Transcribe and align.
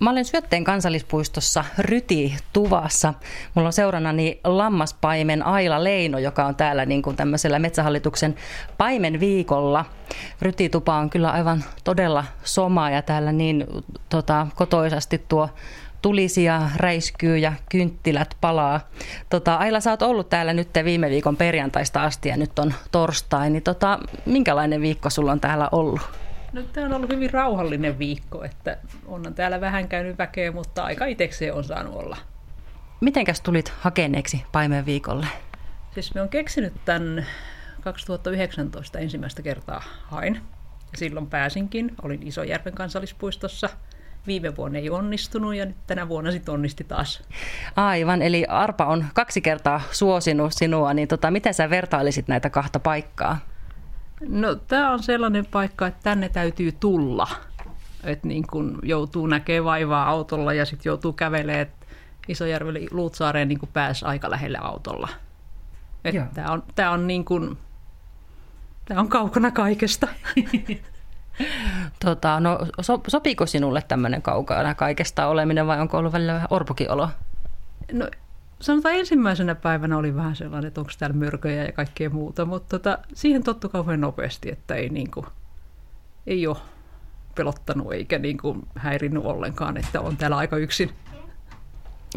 Mä 0.00 0.10
olen 0.10 0.24
Syötteen 0.24 0.64
kansallispuistossa 0.64 1.64
Ryti 1.78 2.36
Tuvassa. 2.52 3.14
Mulla 3.54 3.66
on 3.66 3.72
seurannani 3.72 4.40
lammaspaimen 4.44 5.46
Aila 5.46 5.84
Leino, 5.84 6.18
joka 6.18 6.46
on 6.46 6.54
täällä 6.54 6.86
niin 6.86 7.02
kuin 7.02 7.16
tämmöisellä 7.16 7.58
Metsähallituksen 7.58 8.34
paimen 8.78 9.20
viikolla. 9.20 9.84
Rytitupa 10.42 10.96
on 10.96 11.10
kyllä 11.10 11.30
aivan 11.30 11.64
todella 11.84 12.24
soma 12.44 12.90
ja 12.90 13.02
täällä 13.02 13.32
niin 13.32 13.66
tota, 14.08 14.46
kotoisasti 14.54 15.24
tuo 15.28 15.48
tulisia 16.02 16.62
räiskyy 16.76 17.38
ja 17.38 17.52
kynttilät 17.70 18.36
palaa. 18.40 18.80
Tota, 19.30 19.54
Aila, 19.54 19.80
sä 19.80 19.90
oot 19.90 20.02
ollut 20.02 20.28
täällä 20.28 20.52
nyt 20.52 20.68
viime 20.84 21.10
viikon 21.10 21.36
perjantaista 21.36 22.02
asti 22.02 22.28
ja 22.28 22.36
nyt 22.36 22.58
on 22.58 22.74
torstai, 22.92 23.50
niin 23.50 23.62
tota, 23.62 23.98
minkälainen 24.26 24.80
viikko 24.80 25.10
sulla 25.10 25.32
on 25.32 25.40
täällä 25.40 25.68
ollut? 25.72 26.25
No, 26.52 26.62
tämä 26.62 26.86
on 26.86 26.92
ollut 26.92 27.12
hyvin 27.12 27.32
rauhallinen 27.32 27.98
viikko, 27.98 28.44
että 28.44 28.76
onhan 29.06 29.34
täällä 29.34 29.60
vähän 29.60 29.88
käynyt 29.88 30.18
väkeä, 30.18 30.52
mutta 30.52 30.84
aika 30.84 31.06
itsekseen 31.06 31.54
on 31.54 31.64
saanut 31.64 31.94
olla. 31.94 32.16
Mitenkäs 33.00 33.40
tulit 33.40 33.72
hakeneeksi 33.80 34.44
paimen 34.52 34.86
viikolle? 34.86 35.26
Siis 35.94 36.14
me 36.14 36.22
on 36.22 36.28
keksinyt 36.28 36.72
tämän 36.84 37.26
2019 37.80 38.98
ensimmäistä 38.98 39.42
kertaa 39.42 39.82
hain. 40.04 40.40
Silloin 40.96 41.26
pääsinkin, 41.26 41.94
olin 42.02 42.22
Isojärven 42.22 42.74
kansallispuistossa. 42.74 43.68
Viime 44.26 44.56
vuonna 44.56 44.78
ei 44.78 44.90
onnistunut 44.90 45.54
ja 45.54 45.66
nyt 45.66 45.76
tänä 45.86 46.08
vuonna 46.08 46.32
sitten 46.32 46.54
onnisti 46.54 46.84
taas. 46.84 47.22
Aivan, 47.76 48.22
eli 48.22 48.44
Arpa 48.48 48.86
on 48.86 49.04
kaksi 49.14 49.40
kertaa 49.40 49.80
suosinut 49.90 50.52
sinua, 50.52 50.94
niin 50.94 51.08
tota, 51.08 51.30
miten 51.30 51.54
sä 51.54 51.70
vertailisit 51.70 52.28
näitä 52.28 52.50
kahta 52.50 52.80
paikkaa? 52.80 53.38
No 54.20 54.54
tämä 54.54 54.92
on 54.92 55.02
sellainen 55.02 55.46
paikka, 55.46 55.86
että 55.86 56.00
tänne 56.02 56.28
täytyy 56.28 56.72
tulla. 56.72 57.28
Että 58.04 58.28
niin 58.28 58.46
kun 58.46 58.78
joutuu 58.82 59.26
näkemään 59.26 59.64
vaivaa 59.64 60.08
autolla 60.08 60.52
ja 60.52 60.64
sitten 60.66 60.90
joutuu 60.90 61.12
kävelemään 61.12 61.66
Isojärvelle 62.28 62.80
Luutsaareen 62.90 63.48
niin 63.48 63.58
pääsi 63.72 64.04
aika 64.04 64.30
lähelle 64.30 64.58
autolla. 64.60 65.08
Tämä 66.34 66.52
on, 66.52 66.62
tää 66.74 66.90
on, 66.90 67.06
niin 67.06 67.24
kun, 67.24 67.58
tää 68.84 69.00
on 69.00 69.08
kaukana 69.08 69.50
kaikesta. 69.50 70.08
tota, 72.04 72.40
no, 72.40 72.58
so, 72.80 73.00
sopiiko 73.08 73.46
sinulle 73.46 73.82
tämmöinen 73.88 74.22
kaukana 74.22 74.74
kaikesta 74.74 75.26
oleminen 75.26 75.66
vai 75.66 75.80
onko 75.80 75.98
ollut 75.98 76.12
välillä 76.12 76.34
vähän 76.34 76.48
orpokin 76.50 76.90
olo? 76.90 77.08
No 77.92 78.08
sanotaan 78.60 78.94
ensimmäisenä 78.94 79.54
päivänä 79.54 79.96
oli 79.96 80.14
vähän 80.14 80.36
sellainen, 80.36 80.68
että 80.68 80.80
onko 80.80 80.92
täällä 80.98 81.16
mörköjä 81.16 81.64
ja 81.64 81.72
kaikkea 81.72 82.10
muuta, 82.10 82.44
mutta 82.44 82.78
tota, 82.78 82.98
siihen 83.14 83.42
tottu 83.42 83.68
kauhean 83.68 84.00
nopeasti, 84.00 84.50
että 84.50 84.74
ei, 84.74 84.88
niin 84.88 85.10
kuin, 85.10 85.26
ei 86.26 86.46
ole 86.46 86.56
pelottanut 87.34 87.92
eikä 87.92 88.18
niin 88.18 88.38
kuin, 88.38 88.62
häirinnyt 88.76 89.24
ollenkaan, 89.24 89.76
että 89.76 90.00
on 90.00 90.16
täällä 90.16 90.36
aika 90.36 90.56
yksin. 90.56 90.90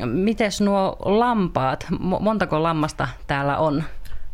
Mites 0.05 0.61
nuo 0.61 0.97
lampaat, 0.99 1.85
montako 1.99 2.63
lammasta 2.63 3.07
täällä 3.27 3.57
on? 3.57 3.83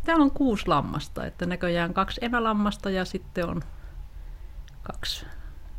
Täällä 0.04 0.22
on 0.22 0.30
kuusi 0.30 0.68
lammasta, 0.68 1.26
että 1.26 1.46
näköjään 1.46 1.94
kaksi 1.94 2.24
emälammasta 2.24 2.90
ja 2.90 3.04
sitten 3.04 3.48
on 3.48 3.62
kaksi, 4.82 5.26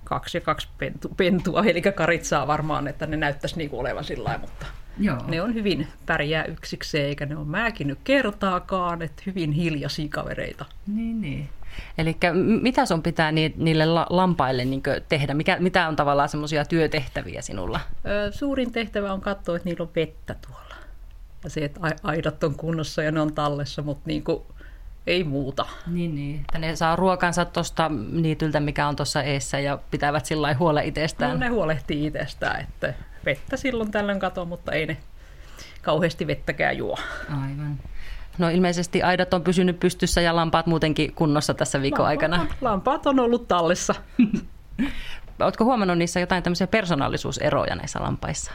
kaksi 0.04 0.38
ja 0.38 0.42
kaksi 0.42 0.68
pentu, 0.78 1.10
pentua, 1.18 1.64
eli 1.64 1.82
karitsaa 1.82 2.48
varmaan, 2.48 2.88
että 2.88 3.08
ne 3.08 3.18
näyttäisi 3.18 3.58
niin 3.58 3.70
kuin 3.70 3.80
olevan 3.80 4.04
sillä 4.04 4.38
mutta 4.38 4.66
Joo. 5.00 5.18
Ne 5.28 5.42
on 5.42 5.54
hyvin 5.54 5.88
pärjää 6.06 6.46
yksikseen, 6.46 7.06
eikä 7.06 7.26
ne 7.26 7.38
ole 7.38 7.46
määkinyt 7.46 8.00
kertaakaan, 8.04 9.02
että 9.02 9.24
hyvin 9.26 9.52
hiljaisia 9.52 10.08
kavereita. 10.10 10.66
Niin, 10.88 11.22
niin. 11.22 11.50
Eli 11.98 12.18
mitä 12.62 12.86
sun 12.86 13.04
pitää 13.04 13.32
niille 13.32 13.86
lampaille 14.10 14.66
niin 14.66 14.84
tehdä? 15.10 15.34
Mikä, 15.34 15.58
mitä 15.60 15.88
on 15.88 15.96
tavallaan 15.96 16.30
semmoisia 16.30 16.66
työtehtäviä 16.66 17.42
sinulla? 17.42 17.80
Suurin 18.32 18.72
tehtävä 18.72 19.14
on 19.14 19.22
katsoa, 19.22 19.56
että 19.56 19.70
niillä 19.70 19.84
on 19.84 19.92
vettä 19.96 20.36
tuolla. 20.48 20.76
Ja 21.44 21.50
se, 21.50 21.66
että 21.66 21.80
aidat 22.04 22.44
on 22.44 22.56
kunnossa 22.56 23.04
ja 23.04 23.12
ne 23.12 23.22
on 23.22 23.34
tallessa, 23.34 23.82
mutta 23.82 24.04
niin 24.06 24.24
kuin, 24.24 24.44
ei 25.08 25.24
muuta. 25.24 25.66
Niin, 25.88 26.16
niin. 26.16 26.40
Että 26.40 26.60
ne 26.60 26.76
saa 26.76 26.96
ruokansa 26.96 27.46
tuosta 27.46 27.92
niityltä, 28.12 28.60
mikä 28.60 28.88
on 28.88 28.96
tuossa 28.96 29.24
eessä 29.24 29.60
ja 29.60 29.80
pitävät 29.92 30.26
sillä 30.26 30.54
huole 30.54 30.86
itsestään. 30.86 31.32
No 31.32 31.38
ne 31.38 31.48
huolehtii 31.48 32.06
itsestään, 32.06 32.62
että 32.62 32.94
vettä 33.28 33.58
silloin 33.58 33.92
tällöin 33.92 34.20
kato, 34.20 34.46
mutta 34.46 34.72
ei 34.72 34.86
ne 34.86 34.98
kauheasti 35.82 36.28
vettäkään 36.28 36.78
juo. 36.78 36.98
Aivan. 37.30 37.80
No 38.38 38.50
ilmeisesti 38.50 39.04
aidat 39.04 39.34
on 39.34 39.44
pysynyt 39.44 39.80
pystyssä 39.80 40.22
ja 40.22 40.36
lampaat 40.36 40.66
muutenkin 40.66 41.14
kunnossa 41.14 41.54
tässä 41.54 41.82
viikon 41.82 42.06
lampaat 42.06 42.22
aikana. 42.22 42.56
Lampaat 42.62 43.06
on 43.06 43.20
ollut 43.20 43.48
tallessa. 43.48 43.96
Oletko 45.40 45.66
huomannut 45.66 45.98
niissä 45.98 46.20
jotain 46.20 46.44
tämmöisiä 46.44 46.68
persoonallisuuseroja 46.68 47.76
näissä 47.76 48.00
lampaissa? 48.02 48.52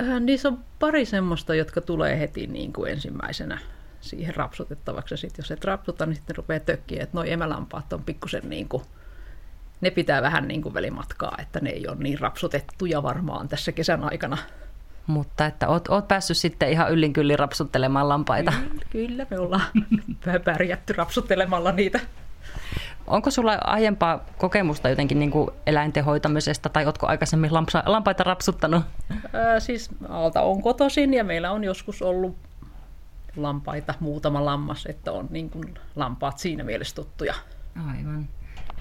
Äh, 0.00 0.20
niissä 0.20 0.48
on 0.48 0.58
pari 0.78 1.04
semmoista, 1.04 1.54
jotka 1.54 1.80
tulee 1.80 2.18
heti 2.18 2.46
niin 2.46 2.72
kuin 2.72 2.92
ensimmäisenä 2.92 3.58
siihen 4.00 4.36
rapsutettavaksi. 4.36 5.16
Sitten 5.16 5.42
jos 5.42 5.50
et 5.50 5.64
rapsuta, 5.64 6.06
niin 6.06 6.16
sitten 6.16 6.36
rupeaa 6.36 6.60
tökkiä, 6.60 7.02
että 7.02 7.16
nuo 7.16 7.24
emälampaat 7.24 7.92
on 7.92 8.02
pikkusen 8.02 8.42
niin 8.50 8.68
kuin 8.68 8.82
ne 9.80 9.90
pitää 9.90 10.22
vähän 10.22 10.48
niin 10.48 10.62
kuin 10.62 10.74
välimatkaa, 10.74 11.36
että 11.38 11.60
ne 11.60 11.70
ei 11.70 11.88
ole 11.88 11.96
niin 12.00 12.20
rapsutettuja 12.20 13.02
varmaan 13.02 13.48
tässä 13.48 13.72
kesän 13.72 14.04
aikana. 14.04 14.38
Mutta 15.06 15.46
että 15.46 15.68
oot, 15.68 15.88
oot 15.88 16.08
päässyt 16.08 16.36
sitten 16.36 16.70
ihan 16.70 16.92
yllin 16.92 17.12
kyllin 17.12 17.38
rapsuttelemaan 17.38 18.08
lampaita. 18.08 18.52
Kyllä, 18.60 18.84
kyllä 18.90 19.26
me 19.30 19.38
ollaan 19.38 19.66
pärjätty 20.44 20.92
rapsuttelemalla 20.92 21.72
niitä. 21.72 22.00
Onko 23.06 23.30
sulla 23.30 23.58
aiempaa 23.64 24.24
kokemusta 24.38 24.88
jotenkin 24.88 25.18
niin 25.18 25.30
kuin 25.30 25.50
eläinten 25.66 26.04
hoitamisesta 26.04 26.68
tai 26.68 26.84
oletko 26.84 27.06
aikaisemmin 27.06 27.54
lampsa, 27.54 27.82
lampaita 27.86 28.24
rapsuttanut? 28.24 28.84
Ää, 29.32 29.60
siis 29.60 29.90
alta 30.08 30.40
on 30.40 30.62
kotoisin 30.62 31.14
ja 31.14 31.24
meillä 31.24 31.50
on 31.50 31.64
joskus 31.64 32.02
ollut 32.02 32.36
lampaita, 33.36 33.94
muutama 34.00 34.44
lammas, 34.44 34.86
että 34.86 35.12
on 35.12 35.26
niin 35.30 35.50
kuin 35.50 35.74
lampaat 35.96 36.38
siinä 36.38 36.64
mielessä 36.64 36.94
tuttuja. 36.94 37.34
Aivan. 37.88 38.28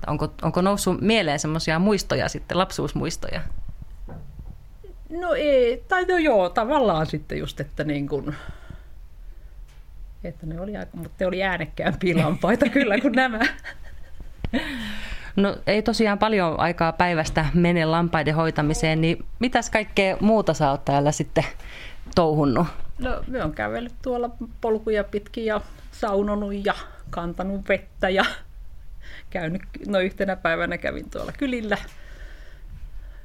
Onko, 0.08 0.34
onko 0.42 0.62
noussut 0.62 1.02
mieleen 1.02 1.40
semmoisia 1.40 1.80
muistoja 1.80 2.30
sitten, 2.30 2.58
lapsuusmuistoja? 2.58 3.42
No 5.10 5.34
ei, 5.34 5.84
tai 5.88 6.06
no 6.06 6.18
joo, 6.18 6.50
tavallaan 6.50 7.06
sitten 7.06 7.38
just, 7.38 7.60
että 7.60 7.84
niin 7.84 8.08
kuin, 8.08 8.36
että 10.24 10.46
ne 10.46 10.62
oli 10.62 10.78
aika, 10.78 10.98
mutta 10.98 11.16
ne 11.20 11.26
oli 11.26 11.44
äänekkäämpiä 11.44 12.18
lampaita 12.26 12.70
kyllä 12.70 13.00
kuin 13.00 13.14
nämä. 13.14 13.40
No 15.36 15.58
ei 15.68 15.82
tosiaan 15.82 16.20
paljon 16.20 16.60
aikaa 16.60 16.92
päivästä 16.92 17.46
mene 17.54 17.86
lampaiden 17.86 18.36
hoitamiseen, 18.36 19.02
niin 19.02 19.26
mitäs 19.40 19.70
kaikkea 19.70 20.18
muuta 20.20 20.54
sä 20.54 20.72
oot 20.72 20.86
täällä 20.86 21.12
sitten 21.12 21.46
touhunnut? 22.16 22.68
No 23.00 23.24
me 23.28 23.44
on 23.44 23.52
kävellyt 23.52 23.94
tuolla 24.02 24.30
polkuja 24.62 25.04
pitkin 25.04 25.46
ja 25.46 25.62
saunonut 25.92 26.66
ja 26.66 26.74
kantanut 27.10 27.70
vettä 27.70 28.10
ja 28.10 28.26
käynyt, 29.34 29.62
no 29.88 30.00
yhtenä 30.00 30.36
päivänä 30.36 30.78
kävin 30.78 31.10
tuolla 31.10 31.32
kylillä 31.32 31.78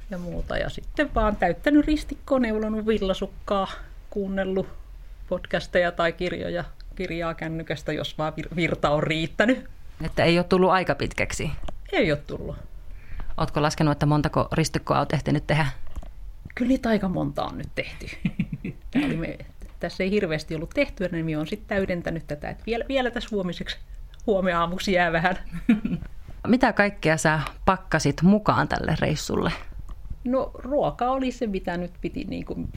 ja 0.09 0.17
muuta. 0.17 0.57
Ja 0.57 0.69
sitten 0.69 1.15
vaan 1.15 1.35
täyttänyt 1.35 1.85
ristikkoa, 1.85 2.39
neulonut 2.39 2.87
villasukkaa, 2.87 3.67
kuunnellut 4.09 4.67
podcasteja 5.29 5.91
tai 5.91 6.13
kirjoja, 6.13 6.63
kirjaa 6.95 7.33
kännykästä, 7.33 7.93
jos 7.93 8.17
vaan 8.17 8.33
virta 8.55 8.89
on 8.89 9.03
riittänyt. 9.03 9.69
Että 10.05 10.23
ei 10.23 10.37
ole 10.37 10.43
tullut 10.43 10.69
aika 10.69 10.95
pitkäksi? 10.95 11.51
Ei 11.91 12.11
ole 12.11 12.19
tullut. 12.27 12.55
Oletko 13.37 13.61
laskenut, 13.61 13.91
että 13.91 14.05
montako 14.05 14.47
ristikkoa 14.51 14.99
olet 14.99 15.13
ehtinyt 15.13 15.47
tehdä? 15.47 15.65
Kyllä 16.55 16.69
niitä 16.69 16.89
aika 16.89 17.07
monta 17.09 17.43
on 17.43 17.57
nyt 17.57 17.69
tehty. 17.75 18.07
me, 19.17 19.37
tässä 19.79 20.03
ei 20.03 20.11
hirveästi 20.11 20.55
ollut 20.55 20.69
tehtyä, 20.69 21.09
niin 21.11 21.25
minä 21.25 21.37
olen 21.37 21.47
sitten 21.47 21.67
täydentänyt 21.67 22.27
tätä, 22.27 22.49
että 22.49 22.63
vielä, 22.65 22.85
vielä 22.87 23.11
tässä 23.11 23.29
huomiseksi 23.31 23.77
huomenna 24.27 24.59
aamuksi 24.59 24.93
jää 24.93 25.11
vähän. 25.11 25.37
Mitä 26.47 26.73
kaikkea 26.73 27.17
sä 27.17 27.39
pakkasit 27.65 28.21
mukaan 28.21 28.67
tälle 28.67 28.95
reissulle? 29.01 29.51
No 30.23 30.51
ruoka 30.53 31.11
oli 31.11 31.31
se, 31.31 31.47
mitä 31.47 31.77
nyt 31.77 31.93
piti 32.01 32.23
niin 32.23 32.45
kuin 32.45 32.69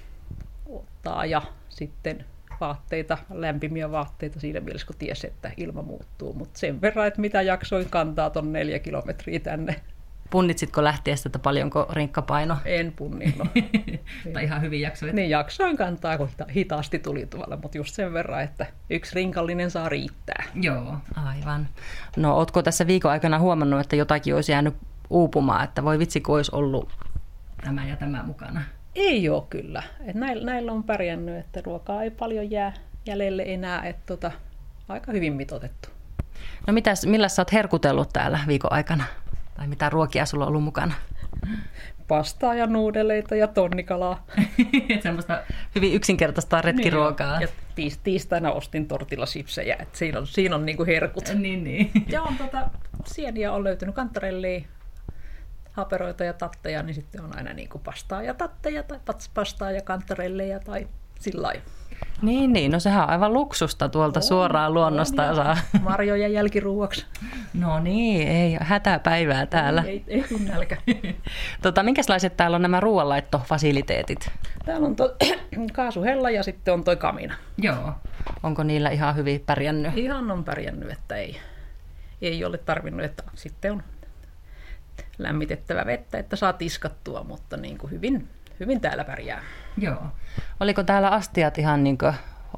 ottaa 0.66 1.26
ja 1.26 1.42
sitten 1.68 2.24
vaatteita, 2.60 3.18
lämpimiä 3.30 3.90
vaatteita 3.90 4.40
siinä 4.40 4.60
mielessä, 4.60 4.86
kun 4.86 4.96
tiesi, 4.98 5.26
että 5.26 5.50
ilma 5.56 5.82
muuttuu. 5.82 6.32
Mutta 6.32 6.58
sen 6.58 6.80
verran, 6.80 7.06
että 7.06 7.20
mitä 7.20 7.42
jaksoin 7.42 7.90
kantaa 7.90 8.30
tuon 8.30 8.52
neljä 8.52 8.78
kilometriä 8.78 9.40
tänne 9.40 9.76
Punnitsitko 10.32 10.84
lähtiessä, 10.84 11.28
että 11.28 11.38
paljonko 11.38 11.86
rinkkapaino? 11.90 12.56
En 12.64 12.92
punninnut. 12.92 13.48
tai 14.32 14.44
ihan 14.44 14.62
hyvin 14.62 14.80
jaksoit? 14.80 15.12
Niin 15.12 15.30
jaksoin 15.30 15.76
kantaa, 15.76 16.18
kun 16.18 16.28
hitaasti 16.54 16.98
tuli 16.98 17.26
tuolla, 17.26 17.56
mutta 17.56 17.78
just 17.78 17.94
sen 17.94 18.12
verran, 18.12 18.42
että 18.42 18.66
yksi 18.90 19.14
rinkallinen 19.14 19.70
saa 19.70 19.88
riittää. 19.88 20.44
Joo, 20.54 20.96
aivan. 21.16 21.68
No 22.16 22.36
ootko 22.36 22.62
tässä 22.62 22.86
viikon 22.86 23.10
aikana 23.10 23.38
huomannut, 23.38 23.80
että 23.80 23.96
jotakin 23.96 24.34
olisi 24.34 24.52
jäänyt 24.52 24.74
uupumaan, 25.10 25.64
että 25.64 25.84
voi 25.84 25.98
vitsi, 25.98 26.20
kun 26.20 26.36
olisi 26.36 26.50
ollut 26.54 26.88
tämä 27.64 27.86
ja 27.86 27.96
tämä 27.96 28.22
mukana? 28.22 28.62
Ei 28.94 29.28
ole 29.28 29.42
kyllä. 29.50 29.82
Et 30.06 30.14
näillä, 30.14 30.44
näillä 30.44 30.72
on 30.72 30.84
pärjännyt, 30.84 31.36
että 31.36 31.60
ruokaa 31.64 32.02
ei 32.02 32.10
paljon 32.10 32.50
jää 32.50 32.72
jäljelle 33.06 33.44
enää, 33.46 33.82
että 33.82 34.02
tota, 34.06 34.30
aika 34.88 35.12
hyvin 35.12 35.32
mitotettu. 35.32 35.88
No 36.66 36.72
mitäs, 36.72 37.06
millä 37.06 37.28
sä 37.28 37.42
oot 37.42 37.52
herkutellut 37.52 38.08
täällä 38.12 38.38
viikon 38.46 38.72
aikana? 38.72 39.04
Tai 39.62 39.68
mitä 39.68 39.90
ruokia 39.90 40.26
sulla 40.26 40.44
on 40.44 40.48
ollut 40.48 40.64
mukana? 40.64 40.94
pastaa 42.08 42.54
ja 42.54 42.66
nuudeleita 42.66 43.34
ja 43.34 43.46
tonnikalaa. 43.46 44.26
Semmoista 45.02 45.42
hyvin 45.74 45.94
yksinkertaista 45.94 46.62
retkiruokaa. 46.62 47.38
Niin, 47.38 47.48
ja 47.48 47.54
tiis, 47.74 47.98
tiistaina 47.98 48.52
ostin 48.52 48.88
tortillasipsejä, 48.88 49.76
että 49.80 49.98
siinä 49.98 50.18
on, 50.18 50.26
siinä 50.26 50.56
on 50.56 50.66
niinku 50.66 50.86
herkut. 50.86 51.32
Niin, 51.34 51.64
niin. 51.64 51.90
Ja 52.08 52.22
on 52.22 52.36
tota, 52.36 52.70
sieniä 53.04 53.52
on 53.52 53.64
löytynyt 53.64 53.94
kantarellia, 53.94 54.60
haperoita 55.72 56.24
ja 56.24 56.32
tatteja, 56.32 56.82
niin 56.82 56.94
sitten 56.94 57.24
on 57.24 57.36
aina 57.36 57.52
niinku 57.52 57.78
pastaa 57.78 58.22
ja 58.22 58.34
tatteja 58.34 58.82
tai 58.82 58.98
pastaa 59.34 59.70
ja 59.70 59.82
kantarelleja 59.82 60.60
tai 60.60 60.88
sillä 61.22 61.42
lailla. 61.42 61.62
Niin, 62.22 62.52
niin, 62.52 62.72
no 62.72 62.80
sehän 62.80 63.02
on 63.02 63.10
aivan 63.10 63.32
luksusta 63.32 63.88
tuolta 63.88 64.18
on, 64.18 64.22
suoraan 64.22 64.74
luonnosta 64.74 65.28
on, 65.28 65.36
saa. 65.36 65.56
Marjoja 65.82 66.28
jälkiruuaksi. 66.28 67.06
No 67.54 67.80
niin, 67.80 68.28
ei 68.28 68.56
hätäpäivää 68.60 69.46
täällä. 69.46 69.82
Ei, 69.82 70.04
ei, 70.08 70.24
ei 70.30 70.38
nälkä. 70.38 70.76
tota, 71.62 71.82
minkälaiset 71.82 72.36
täällä 72.36 72.54
on 72.54 72.62
nämä 72.62 72.80
ruoanlaittofasiliteetit? 72.80 74.30
Täällä 74.64 74.86
on 74.86 74.96
to, 74.96 75.16
kaasuhella 75.72 76.30
ja 76.30 76.42
sitten 76.42 76.74
on 76.74 76.84
toi 76.84 76.96
kamina. 76.96 77.34
Joo. 77.58 77.92
Onko 78.42 78.62
niillä 78.62 78.90
ihan 78.90 79.16
hyvin 79.16 79.40
pärjännyt? 79.40 79.98
Ihan 79.98 80.30
on 80.30 80.44
pärjännyt, 80.44 80.90
että 80.90 81.16
ei, 81.16 81.36
ei 82.22 82.44
ole 82.44 82.58
tarvinnut, 82.58 83.04
että 83.04 83.22
sitten 83.34 83.72
on 83.72 83.82
lämmitettävä 85.18 85.86
vettä, 85.86 86.18
että 86.18 86.36
saa 86.36 86.52
tiskattua, 86.52 87.24
mutta 87.24 87.56
niin 87.56 87.78
kuin 87.78 87.90
hyvin, 87.90 88.28
hyvin 88.60 88.80
täällä 88.80 89.04
pärjää. 89.04 89.42
Joo. 89.78 90.02
Oliko 90.60 90.82
täällä 90.82 91.08
astiat 91.08 91.58
ihan 91.58 91.84
niin 91.84 91.98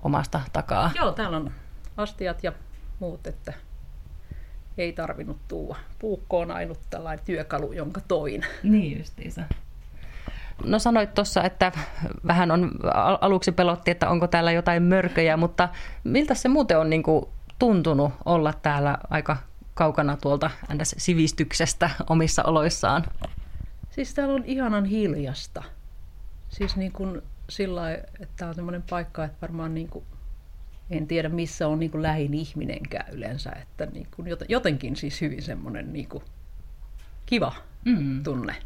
omasta 0.02 0.40
takaa? 0.52 0.90
Joo, 0.94 1.12
täällä 1.12 1.36
on 1.36 1.50
astiat 1.96 2.44
ja 2.44 2.52
muut, 3.00 3.26
että 3.26 3.52
ei 4.78 4.92
tarvinnut 4.92 5.38
tuua. 5.48 5.76
Puukko 5.98 6.40
on 6.40 6.50
ainut 6.50 6.80
tällainen 6.90 7.24
työkalu, 7.24 7.72
jonka 7.72 8.00
toin. 8.08 8.46
Niin 8.62 8.98
justiinsa. 8.98 9.42
No 10.64 10.78
sanoit 10.78 11.14
tuossa, 11.14 11.42
että 11.42 11.72
vähän 12.26 12.50
on 12.50 12.70
aluksi 13.20 13.52
pelotti, 13.52 13.90
että 13.90 14.08
onko 14.08 14.26
täällä 14.26 14.52
jotain 14.52 14.82
mörköjä, 14.82 15.36
mutta 15.36 15.68
miltä 16.04 16.34
se 16.34 16.48
muuten 16.48 16.78
on 16.78 16.90
niin 16.90 17.02
kuin 17.02 17.24
tuntunut 17.58 18.12
olla 18.24 18.52
täällä 18.52 18.98
aika 19.10 19.36
kaukana 19.74 20.16
tuolta 20.16 20.50
sivistyksestä 20.82 21.90
omissa 22.10 22.42
oloissaan? 22.42 23.04
Siis 23.90 24.14
täällä 24.14 24.34
on 24.34 24.44
ihanan 24.44 24.84
hiljasta. 24.84 25.62
Siis 26.54 26.76
niin 26.76 26.92
kuin 26.92 27.22
sillä 27.50 27.92
että 27.94 28.26
tämä 28.36 28.48
on 28.48 28.54
semmoinen 28.54 28.82
paikka, 28.90 29.24
että 29.24 29.38
varmaan 29.42 29.74
niin 29.74 29.88
kuin, 29.88 30.04
en 30.90 31.06
tiedä 31.06 31.28
missä 31.28 31.68
on 31.68 31.78
niin 31.78 31.90
kuin 31.90 32.02
lähin 32.02 32.34
ihminenkään 32.34 33.14
yleensä, 33.14 33.50
että 33.50 33.86
niin 33.86 34.06
kuin 34.16 34.28
jotenkin 34.48 34.96
siis 34.96 35.20
hyvin 35.20 35.42
semmoinen 35.42 35.92
niin 35.92 36.08
kuin 36.08 36.24
kiva 37.26 37.52
mm. 37.84 38.22
tunne. 38.22 38.56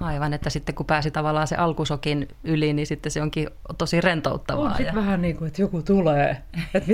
Aivan, 0.00 0.32
että 0.32 0.50
sitten 0.50 0.74
kun 0.74 0.86
pääsi 0.86 1.10
tavallaan 1.10 1.46
se 1.46 1.56
alkusokin 1.56 2.28
yli, 2.44 2.72
niin 2.72 2.86
sitten 2.86 3.12
se 3.12 3.22
onkin 3.22 3.48
tosi 3.78 4.00
rentouttavaa. 4.00 4.74
On 4.78 4.84
ja... 4.84 4.94
vähän 4.94 5.22
niin 5.22 5.36
kuin, 5.36 5.48
että 5.48 5.62
joku 5.62 5.82
tulee, 5.82 6.42
että 6.74 6.92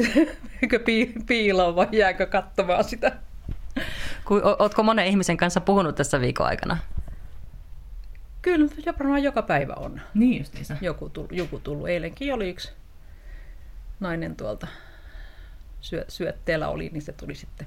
eikö 0.62 0.80
piiloon 1.26 1.76
vai 1.76 1.88
jääkö 1.92 2.26
katsomaan 2.26 2.84
sitä. 2.84 3.12
Oletko 4.58 4.82
monen 4.82 5.06
ihmisen 5.06 5.36
kanssa 5.36 5.60
puhunut 5.60 5.94
tässä 5.94 6.20
viikon 6.20 6.46
aikana? 6.46 6.76
Kyllä, 8.42 8.66
varmaan 8.98 9.22
joka 9.22 9.42
päivä 9.42 9.74
on. 9.74 10.00
Niin 10.14 10.38
justiinsa. 10.38 10.76
Joku, 10.80 11.08
tullut, 11.08 11.32
joku 11.32 11.58
tullut. 11.58 11.88
Eilenkin 11.88 12.34
oli 12.34 12.48
yksi 12.48 12.72
nainen 14.00 14.36
tuolta 14.36 14.66
syö, 15.80 16.04
syötteellä 16.08 16.68
oli, 16.68 16.90
niin 16.92 17.02
se 17.02 17.12
tuli 17.12 17.34
sitten 17.34 17.66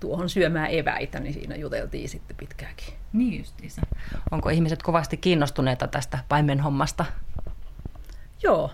tuohon 0.00 0.28
syömään 0.28 0.70
eväitä, 0.70 1.20
niin 1.20 1.34
siinä 1.34 1.56
juteltiin 1.56 2.08
sitten 2.08 2.36
pitkääkin. 2.36 2.94
Niin 3.12 3.38
justiinsa. 3.38 3.82
Onko 4.30 4.48
ihmiset 4.48 4.82
kovasti 4.82 5.16
kiinnostuneita 5.16 5.88
tästä 5.88 6.18
paimenhommasta? 6.28 7.04
Joo. 8.42 8.70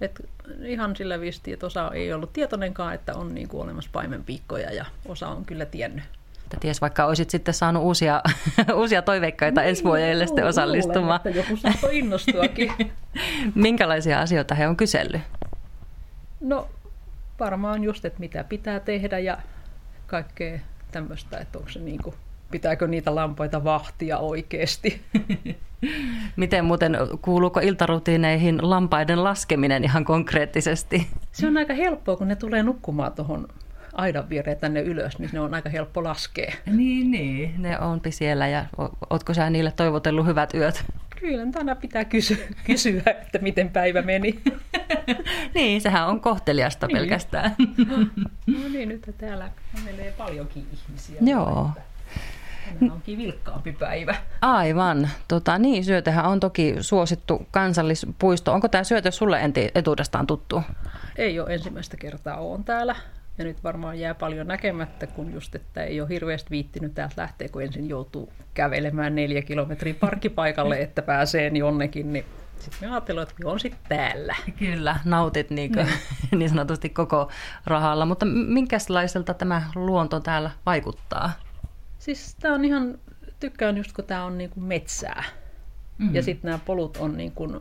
Et 0.00 0.20
ihan 0.64 0.96
sillä 0.96 1.20
visti, 1.20 1.52
että 1.52 1.66
osa 1.66 1.90
ei 1.94 2.12
ollut 2.12 2.32
tietoinenkaan, 2.32 2.94
että 2.94 3.14
on 3.14 3.34
niin 3.34 3.48
kuin 3.48 3.62
olemassa 3.62 3.90
paimenpiikkoja 3.92 4.72
ja 4.72 4.84
osa 5.06 5.28
on 5.28 5.44
kyllä 5.44 5.66
tiennyt. 5.66 6.04
Että 6.48 6.60
ties, 6.60 6.80
vaikka 6.80 7.04
olisit 7.04 7.30
sitten 7.30 7.54
saanut 7.54 7.82
uusia, 7.82 8.22
uusia 8.80 9.02
toiveikkaita 9.02 9.60
niin, 9.60 9.68
ensi 9.68 9.84
vuodelle 9.84 10.26
sitten 10.26 10.46
osallistumaan. 10.46 11.20
Luulen, 11.24 11.38
joku 11.38 11.56
saattoi 11.56 11.98
innostuakin. 11.98 12.72
Minkälaisia 13.54 14.20
asioita 14.20 14.54
he 14.54 14.68
on 14.68 14.76
kysellyt? 14.76 15.20
No 16.40 16.68
varmaan 17.40 17.84
just, 17.84 18.04
että 18.04 18.20
mitä 18.20 18.44
pitää 18.44 18.80
tehdä 18.80 19.18
ja 19.18 19.38
kaikkea 20.06 20.58
tämmöistä, 20.92 21.38
että 21.38 21.58
onko 21.58 21.70
se 21.70 21.78
niin 21.78 22.02
kuin, 22.02 22.14
pitääkö 22.50 22.86
niitä 22.86 23.14
lampaita 23.14 23.64
vahtia 23.64 24.18
oikeasti. 24.18 25.02
Miten 26.36 26.64
muuten, 26.64 26.96
kuuluuko 27.22 27.60
iltarutiineihin 27.60 28.70
lampaiden 28.70 29.24
laskeminen 29.24 29.84
ihan 29.84 30.04
konkreettisesti? 30.04 31.06
Se 31.32 31.46
on 31.46 31.56
aika 31.56 31.74
helppoa, 31.74 32.16
kun 32.16 32.28
ne 32.28 32.36
tulee 32.36 32.62
nukkumaan 32.62 33.12
tuohon 33.12 33.48
aidan 33.98 34.28
viereen 34.28 34.58
tänne 34.58 34.80
ylös, 34.80 35.18
niin 35.18 35.30
ne 35.32 35.40
on 35.40 35.54
aika 35.54 35.68
helppo 35.68 36.04
laskea. 36.04 36.52
Niin, 36.66 37.10
niin. 37.10 37.62
Ne 37.62 37.78
onpi 37.78 38.12
siellä 38.12 38.48
ja 38.48 38.64
ootko 39.10 39.34
sä 39.34 39.50
niille 39.50 39.72
toivotellut 39.72 40.26
hyvät 40.26 40.54
yöt? 40.54 40.84
Kyllä, 41.20 41.46
tänä 41.52 41.74
pitää 41.74 42.04
kysyä, 42.04 42.36
kysyä, 42.64 43.02
että 43.06 43.38
miten 43.38 43.70
päivä 43.70 44.02
meni. 44.02 44.40
niin, 45.54 45.80
sehän 45.80 46.08
on 46.08 46.20
kohteliasta 46.20 46.86
niin. 46.86 46.96
pelkästään. 46.98 47.56
no 48.46 48.68
niin, 48.72 48.88
nyt 48.88 49.14
täällä 49.18 49.50
menee 49.84 50.14
paljonkin 50.18 50.66
ihmisiä. 50.72 51.16
Joo. 51.20 51.70
Tänään 52.64 52.92
onkin 52.92 53.18
vilkkaampi 53.18 53.72
päivä. 53.72 54.14
Aivan. 54.40 55.08
Tota, 55.28 55.58
niin, 55.58 55.84
Syötehän 55.84 56.24
on 56.24 56.40
toki 56.40 56.74
suosittu 56.80 57.46
kansallispuisto. 57.50 58.52
Onko 58.52 58.68
tämä 58.68 58.84
Syöte 58.84 59.10
sulle 59.10 59.40
etuudestaan 59.74 60.26
tuttu? 60.26 60.62
Ei 61.16 61.40
ole 61.40 61.54
ensimmäistä 61.54 61.96
kertaa 61.96 62.36
on 62.36 62.64
täällä. 62.64 62.96
Ja 63.38 63.44
nyt 63.44 63.64
varmaan 63.64 63.98
jää 63.98 64.14
paljon 64.14 64.46
näkemättä, 64.46 65.06
kun 65.06 65.32
just, 65.32 65.54
että 65.54 65.82
ei 65.82 66.00
ole 66.00 66.08
hirveästi 66.08 66.50
viittinyt 66.50 66.94
täältä 66.94 67.14
lähteä, 67.16 67.48
kun 67.48 67.62
ensin 67.62 67.88
joutuu 67.88 68.32
kävelemään 68.54 69.14
neljä 69.14 69.42
kilometriä 69.42 69.94
parkkipaikalle, 69.94 70.80
että 70.80 71.02
pääsee 71.02 71.48
jonnekin, 71.48 72.12
niin 72.12 72.24
sitten 72.58 72.88
me 72.88 72.94
ajattelin, 72.94 73.22
että 73.22 73.34
on 73.44 73.60
sitten 73.60 73.80
täällä. 73.88 74.36
Kyllä, 74.58 74.96
nautit 75.04 75.50
niin, 75.50 75.72
kuin, 75.72 75.86
niin. 76.30 76.38
niin 76.38 76.48
sanotusti 76.48 76.88
koko 76.88 77.30
rahalla. 77.66 78.06
Mutta 78.06 78.26
minkälaiselta 78.26 79.34
tämä 79.34 79.62
luonto 79.74 80.20
täällä 80.20 80.50
vaikuttaa? 80.66 81.32
Siis 81.98 82.36
tämä 82.40 82.54
on 82.54 82.64
ihan, 82.64 82.98
tykkään 83.40 83.76
just 83.76 83.92
kun 83.92 84.04
tämä 84.04 84.24
on 84.24 84.38
niin 84.38 84.50
kuin 84.50 84.64
metsää. 84.64 85.24
Mm-hmm. 85.98 86.14
Ja 86.14 86.22
sitten 86.22 86.48
nämä 86.48 86.60
polut 86.64 86.96
on 86.96 87.16
niin 87.16 87.32
kuin 87.32 87.60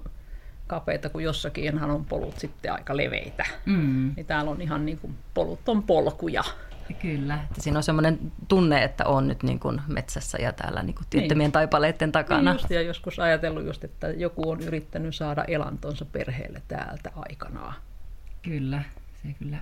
kapeita, 0.67 1.09
kun 1.09 1.24
jossakin 1.24 1.83
on 1.83 2.05
polut 2.05 2.39
sitten 2.39 2.74
aika 2.74 2.97
leveitä. 2.97 3.45
Mm. 3.65 4.13
Niin 4.15 4.25
täällä 4.25 4.51
on 4.51 4.62
ihan 4.62 4.86
niin 4.86 4.97
kuin, 4.97 5.15
polut 5.33 5.69
on 5.69 5.83
polkuja. 5.83 6.43
Kyllä, 7.01 7.39
että 7.43 7.62
siinä 7.62 7.79
on 7.79 7.83
semmoinen 7.83 8.31
tunne, 8.47 8.83
että 8.83 9.05
on 9.05 9.27
nyt 9.27 9.43
niin 9.43 9.59
kuin 9.59 9.81
metsässä 9.88 10.38
ja 10.41 10.53
täällä 10.53 10.83
niin 10.83 10.95
kuin 10.95 11.05
työttömien 11.09 11.47
niin. 11.47 11.51
taipaleiden 11.51 12.12
takana. 12.12 12.51
Niin 12.51 12.59
just, 12.59 12.69
ja 12.69 12.81
joskus 12.81 13.19
ajatellut 13.19 13.65
just, 13.65 13.83
että 13.83 14.07
joku 14.07 14.50
on 14.50 14.62
yrittänyt 14.62 15.15
saada 15.15 15.43
elantonsa 15.43 16.05
perheelle 16.05 16.62
täältä 16.67 17.12
aikanaan. 17.15 17.74
Kyllä, 18.41 18.83
se 19.21 19.36
kyllä 19.39 19.57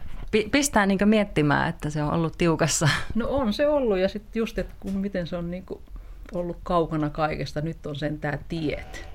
pistää 0.51 0.85
niin 0.85 0.99
miettimään, 1.05 1.69
että 1.69 1.89
se 1.89 2.03
on 2.03 2.13
ollut 2.13 2.37
tiukassa. 2.37 2.89
No 3.15 3.27
on 3.27 3.53
se 3.53 3.67
ollut 3.67 3.97
ja 3.97 4.09
sitten 4.09 4.39
just, 4.39 4.59
että 4.59 4.73
kun, 4.79 4.93
miten 4.93 5.27
se 5.27 5.35
on 5.35 5.51
niin 5.51 5.65
kuin 5.65 5.81
ollut 6.33 6.57
kaukana 6.63 7.09
kaikesta, 7.09 7.61
nyt 7.61 7.85
on 7.85 7.95
sen 7.95 8.19
tämä 8.19 8.37
tiet. 8.49 9.07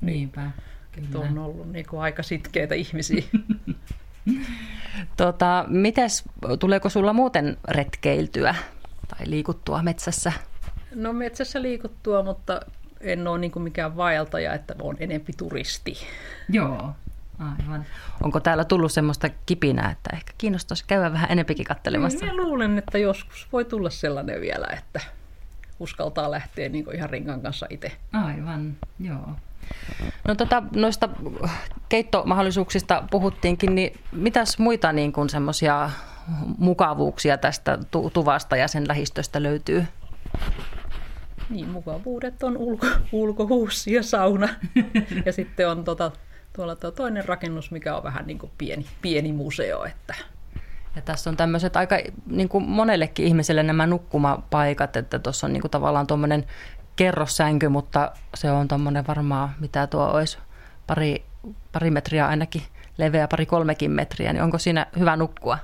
Niinpä. 0.00 0.50
Kyllä. 0.94 1.24
on 1.24 1.38
ollut 1.38 1.72
niin 1.72 1.86
kuin 1.86 2.02
aika 2.02 2.22
sitkeitä 2.22 2.74
ihmisiä. 2.74 3.22
tota, 5.16 5.64
mites, 5.68 6.24
tuleeko 6.58 6.88
sulla 6.88 7.12
muuten 7.12 7.56
retkeiltyä 7.68 8.54
tai 9.08 9.30
liikuttua 9.30 9.82
metsässä? 9.82 10.32
No 10.94 11.12
metsässä 11.12 11.62
liikuttua, 11.62 12.22
mutta 12.22 12.60
en 13.00 13.28
ole 13.28 13.38
niin 13.38 13.50
kuin 13.50 13.62
mikään 13.62 13.96
vaeltaja, 13.96 14.54
että 14.54 14.74
olen 14.82 14.96
enempi 15.00 15.32
turisti. 15.36 15.96
Joo, 16.48 16.92
aivan. 17.38 17.84
Onko 18.22 18.40
täällä 18.40 18.64
tullut 18.64 18.92
semmoista 18.92 19.28
kipinää, 19.46 19.90
että 19.90 20.10
ehkä 20.12 20.32
kiinnostaisi 20.38 20.84
käydä 20.86 21.12
vähän 21.12 21.30
enempikin 21.32 21.64
kattelemassa? 21.64 22.26
Minä 22.26 22.36
luulen, 22.36 22.78
että 22.78 22.98
joskus 22.98 23.48
voi 23.52 23.64
tulla 23.64 23.90
sellainen 23.90 24.40
vielä, 24.40 24.66
että 24.78 25.00
uskaltaa 25.80 26.30
lähteä 26.30 26.68
niin 26.68 26.94
ihan 26.94 27.10
rinkan 27.10 27.40
kanssa 27.40 27.66
itse. 27.70 27.92
Aivan, 28.12 28.76
joo. 29.00 29.28
No 30.28 30.34
tota, 30.34 30.62
noista 30.74 31.08
keittomahdollisuuksista 31.88 33.04
puhuttiinkin, 33.10 33.74
niin 33.74 34.00
mitäs 34.12 34.58
muita 34.58 34.92
niin 34.92 35.12
kuin 35.12 35.30
semmoisia 35.30 35.90
mukavuuksia 36.58 37.38
tästä 37.38 37.78
tuvasta 38.12 38.56
ja 38.56 38.68
sen 38.68 38.88
lähistöstä 38.88 39.42
löytyy? 39.42 39.86
Niin, 41.50 41.68
mukavuudet 41.68 42.42
on 42.42 42.56
ulko, 42.56 42.86
ulkohuussi 43.12 43.92
ja 43.92 44.02
sauna. 44.02 44.48
ja 45.26 45.32
sitten 45.32 45.68
on 45.68 45.84
tota, 45.84 46.12
tuolla 46.52 46.76
tuo 46.76 46.90
toinen 46.90 47.24
rakennus, 47.24 47.70
mikä 47.70 47.96
on 47.96 48.02
vähän 48.02 48.26
niin 48.26 48.38
kuin 48.38 48.52
pieni, 48.58 48.86
pieni 49.02 49.32
museo. 49.32 49.84
Että... 49.84 50.14
Ja 50.96 51.02
tässä 51.02 51.30
on 51.30 51.36
tämmöiset 51.36 51.76
aika 51.76 51.96
niin 52.26 52.48
kuin 52.48 52.68
monellekin 52.68 53.26
ihmiselle 53.26 53.62
nämä 53.62 53.86
nukkumapaikat, 53.86 54.96
että 54.96 55.18
tuossa 55.18 55.46
on 55.46 55.52
niin 55.52 55.60
kuin 55.60 55.70
tavallaan 55.70 56.06
tuommoinen 56.06 56.44
kerrossänky, 56.96 57.68
mutta 57.68 58.12
se 58.34 58.50
on 58.50 58.68
tuommoinen 58.68 59.06
varmaan, 59.06 59.50
mitä 59.60 59.86
tuo 59.86 60.06
olisi, 60.06 60.38
pari, 60.86 61.24
pari 61.72 61.90
metriä 61.90 62.26
ainakin 62.28 62.62
leveä, 62.98 63.28
pari 63.28 63.46
kolmekin 63.46 63.90
metriä, 63.90 64.32
niin 64.32 64.42
onko 64.42 64.58
siinä 64.58 64.86
hyvä 64.98 65.16
nukkua? 65.16 65.58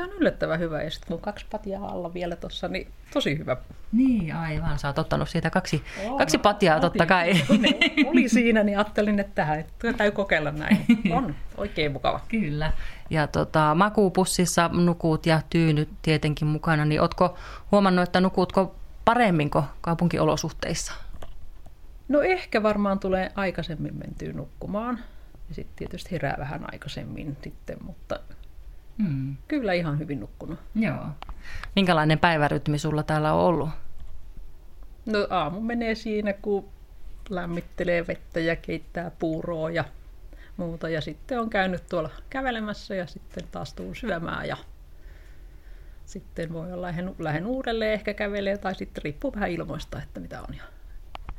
Tämä 0.00 0.12
on 0.12 0.18
yllättävän 0.18 0.60
hyvä 0.60 0.82
ja 0.82 0.90
sitten 0.90 1.08
kun 1.08 1.20
kaksi 1.20 1.46
patjaa 1.50 1.88
alla 1.88 2.14
vielä 2.14 2.36
tuossa, 2.36 2.68
niin 2.68 2.88
tosi 3.12 3.38
hyvä. 3.38 3.56
Niin, 3.92 4.36
aivan. 4.36 4.78
Sä 4.78 4.88
oot 4.88 4.98
ottanut 4.98 5.28
siitä 5.28 5.50
kaksi, 5.50 5.82
oh, 6.06 6.18
kaksi 6.18 6.38
patjaa 6.38 6.76
otin. 6.76 6.90
totta 6.90 7.06
kai. 7.06 7.32
Ne 7.62 8.08
oli 8.10 8.28
siinä, 8.28 8.62
niin 8.62 8.78
ajattelin, 8.78 9.20
että 9.20 9.32
tähän 9.34 9.64
täytyy 9.78 10.10
kokeilla 10.10 10.50
näin. 10.50 10.84
On 11.16 11.34
oikein 11.56 11.92
mukava. 11.92 12.20
Kyllä. 12.28 12.72
Ja 13.10 13.26
tota, 13.26 13.74
makuupussissa 13.74 14.70
nukut 14.72 15.26
ja 15.26 15.40
tyynyt 15.50 15.88
tietenkin 16.02 16.48
mukana, 16.48 16.84
niin 16.84 17.00
ootko 17.00 17.38
huomannut, 17.72 18.02
että 18.02 18.20
nukutko 18.20 18.74
paremmin 19.04 19.50
kuin 19.50 19.64
kaupunkiolosuhteissa? 19.80 20.92
No 22.08 22.20
ehkä 22.20 22.62
varmaan 22.62 22.98
tulee 22.98 23.32
aikaisemmin 23.34 23.94
mentyä 23.94 24.32
nukkumaan. 24.32 24.98
Ja 25.48 25.54
sitten 25.54 25.76
tietysti 25.76 26.10
herää 26.10 26.36
vähän 26.38 26.64
aikaisemmin 26.72 27.36
sitten, 27.42 27.76
mutta 27.84 28.20
Hmm. 29.00 29.36
Kyllä 29.48 29.72
ihan 29.72 29.98
hyvin 29.98 30.20
nukkunut. 30.20 30.58
Joo. 30.74 31.06
Minkälainen 31.76 32.18
päivärytmi 32.18 32.78
sulla 32.78 33.02
täällä 33.02 33.32
on 33.32 33.40
ollut? 33.40 33.68
No 35.06 35.26
aamu 35.30 35.60
menee 35.60 35.94
siinä, 35.94 36.32
kun 36.32 36.68
lämmittelee 37.30 38.06
vettä 38.06 38.40
ja 38.40 38.56
keittää 38.56 39.10
puuroa 39.18 39.70
ja 39.70 39.84
muuta. 40.56 40.88
Ja 40.88 41.00
sitten 41.00 41.40
on 41.40 41.50
käynyt 41.50 41.88
tuolla 41.88 42.10
kävelemässä 42.30 42.94
ja 42.94 43.06
sitten 43.06 43.44
taas 43.52 43.74
tuun 43.74 43.96
syömään 43.96 44.48
ja 44.48 44.56
sitten 46.04 46.52
voi 46.52 46.72
olla 46.72 46.86
lähden, 46.86 47.14
lähden 47.18 47.46
uudelleen 47.46 47.92
ehkä 47.92 48.14
kävelee 48.14 48.58
tai 48.58 48.74
sitten 48.74 49.04
riippuu 49.04 49.34
vähän 49.34 49.50
ilmoista, 49.50 50.02
että 50.02 50.20
mitä 50.20 50.40
on. 50.40 50.54
Ja 50.56 50.62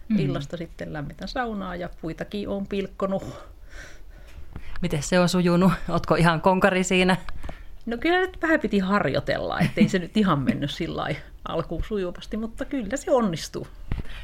mm. 0.09 0.19
illasta 0.19 0.57
sitten 0.57 0.93
lämmitän 0.93 1.27
saunaa 1.27 1.75
ja 1.75 1.89
puitakin 2.01 2.49
on 2.49 2.67
pilkkonut. 2.67 3.51
Miten 4.81 5.03
se 5.03 5.19
on 5.19 5.29
sujunut? 5.29 5.71
Otko 5.89 6.15
ihan 6.15 6.41
konkari 6.41 6.83
siinä? 6.83 7.17
No 7.85 7.97
kyllä 7.97 8.19
nyt 8.19 8.37
vähän 8.41 8.59
piti 8.59 8.79
harjoitella, 8.79 9.59
ettei 9.59 9.89
se 9.89 9.99
nyt 9.99 10.17
ihan 10.17 10.39
mennyt 10.39 10.71
sillä 10.71 11.07
alkuun 11.45 11.83
sujuvasti, 11.83 12.37
mutta 12.37 12.65
kyllä 12.65 12.97
se 12.97 13.11
onnistuu. 13.11 13.67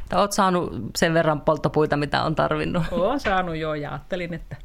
Tai 0.10 0.20
oot 0.20 0.32
saanut 0.32 0.74
sen 0.98 1.14
verran 1.14 1.42
polttopuita, 1.42 1.98
mitä 1.98 2.24
on 2.24 2.36
tarvinnut? 2.36 2.84
Olen 2.92 3.20
saanut 3.20 3.56
jo 3.56 3.74
ja 3.74 3.92
ajattelin, 3.92 4.34
että 4.34 4.56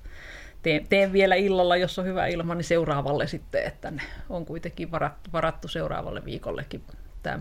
teen, 0.63 0.87
teen 0.89 1.13
vielä 1.13 1.35
illalla, 1.35 1.77
jos 1.77 1.99
on 1.99 2.05
hyvä 2.05 2.27
ilma, 2.27 2.55
niin 2.55 2.65
seuraavalle 2.65 3.27
sitten, 3.27 3.65
että 3.65 3.91
ne 3.91 4.03
on 4.29 4.47
kuitenkin 4.47 4.91
varattu, 4.91 5.31
varattu 5.33 5.69
seuraavalle 5.69 6.25
viikollekin 6.25 6.83
tämä 7.23 7.39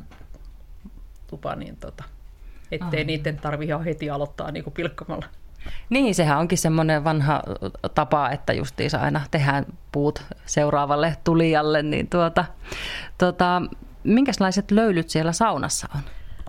tupa, 1.27 1.55
niin 1.55 1.77
tota, 1.77 2.03
ettei 2.71 2.99
Aha. 2.99 3.07
niiden 3.07 3.37
tarvitse 3.37 3.75
heti 3.85 4.09
aloittaa 4.09 4.51
niin 4.51 4.63
kuin 4.63 4.73
pilkkamalla. 4.73 5.25
Niin, 5.89 6.15
sehän 6.15 6.39
onkin 6.39 6.57
semmoinen 6.57 7.03
vanha 7.03 7.43
tapa, 7.95 8.29
että 8.29 8.53
justiinsa 8.53 8.97
aina 8.97 9.21
tehdään 9.31 9.65
puut 9.91 10.25
seuraavalle 10.45 11.17
tulijalle. 11.23 11.83
Niin 11.83 12.07
tuota, 12.07 12.45
tuota, 13.17 13.61
minkälaiset 14.03 14.71
löylyt 14.71 15.09
siellä 15.09 15.31
saunassa 15.31 15.87
on? 15.95 16.01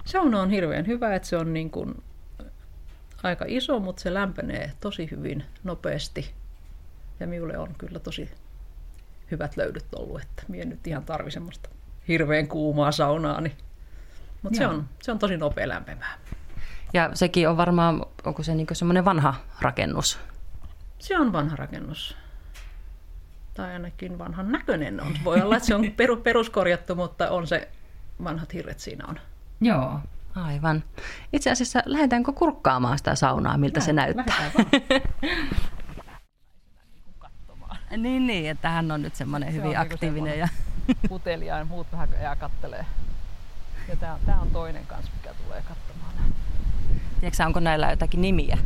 Sauna 0.05 0.43
on 0.43 0.51
hirveän 0.51 0.87
hyvä, 0.87 1.15
että 1.15 1.29
se 1.29 1.37
on 1.37 1.53
niin 1.53 1.71
kuin 1.71 2.03
aika 3.23 3.45
iso, 3.49 3.79
mutta 3.81 4.03
se 4.03 4.15
lämpenee 4.15 4.73
tosi 4.81 5.11
hyvin 5.11 5.45
nopeasti. 5.65 6.31
Ja 7.21 7.27
minulle 7.27 7.59
on 7.59 7.75
kyllä 7.79 7.99
tosi 7.99 8.31
hyvät 9.31 9.57
löydyt 9.57 9.87
ollut, 9.97 10.21
että 10.23 10.43
minä 10.49 10.65
nyt 10.65 10.87
ihan 10.87 11.05
tarvi 11.05 11.31
semmoista 11.31 11.69
hirveän 12.09 12.49
kuumaa 12.49 12.93
saunaa, 12.93 13.41
niin... 13.41 13.57
mutta 14.43 14.59
se 14.59 14.67
on, 14.67 14.89
se 15.03 15.13
on 15.13 15.19
tosi 15.19 15.37
nopea 15.37 15.69
lämpimään. 15.69 16.21
Ja 16.93 17.11
sekin 17.15 17.49
on 17.49 17.57
varmaan, 17.57 18.03
onko 18.25 18.43
se 18.43 18.55
niin 18.55 18.67
semmoinen 18.73 19.05
vanha 19.05 19.35
rakennus? 19.61 20.19
Se 20.99 21.19
on 21.19 21.33
vanha 21.33 21.57
rakennus. 21.57 22.17
Tai 23.55 23.73
ainakin 23.73 24.19
vanhan 24.19 24.53
näköinen 24.53 25.01
on. 25.01 25.15
Voi 25.25 25.41
olla, 25.41 25.57
että 25.57 25.67
se 25.67 25.75
on 25.75 25.85
peruskorjattu, 26.23 26.95
mutta 26.95 27.31
on 27.31 27.47
se 27.47 27.69
vanhat 28.25 28.53
hirret 28.55 28.81
siinä 28.81 29.05
on. 29.09 29.21
Joo, 29.61 30.01
aivan. 30.35 30.85
Itse 31.33 31.51
asiassa 31.51 31.83
lähdetäänkö 31.87 32.33
kurkkaamaan 32.33 32.99
sitä 32.99 33.15
saunaa, 33.15 33.59
miltä 33.59 33.79
Lähet, 33.79 33.87
se 33.87 33.93
näyttää? 33.93 34.51
niin, 37.97 38.27
niin, 38.27 38.51
että 38.51 38.69
hän 38.69 38.91
on 38.91 39.03
nyt 39.03 39.15
semmoinen 39.15 39.49
se 39.49 39.53
hyvin 39.53 39.69
on 39.69 39.75
niinku 39.75 39.95
aktiivinen. 39.95 40.39
Ja... 40.39 40.49
Putelia 41.09 41.59
ja 41.59 41.65
muut 41.65 41.87
vähän 41.93 42.09
jää 42.23 42.37
kattelee. 42.37 42.87
Ja 43.89 43.97
tämä, 43.97 44.19
tämä 44.27 44.41
on 44.41 44.51
toinen 44.51 44.87
kanssa, 44.87 45.13
mikä 45.17 45.35
tulee 45.45 45.63
katsomaan. 45.69 46.13
Tiedätkö 47.21 47.45
onko 47.45 47.61
näillä 47.61 47.91
jotakin 47.91 48.23
nimiä? 48.23 48.59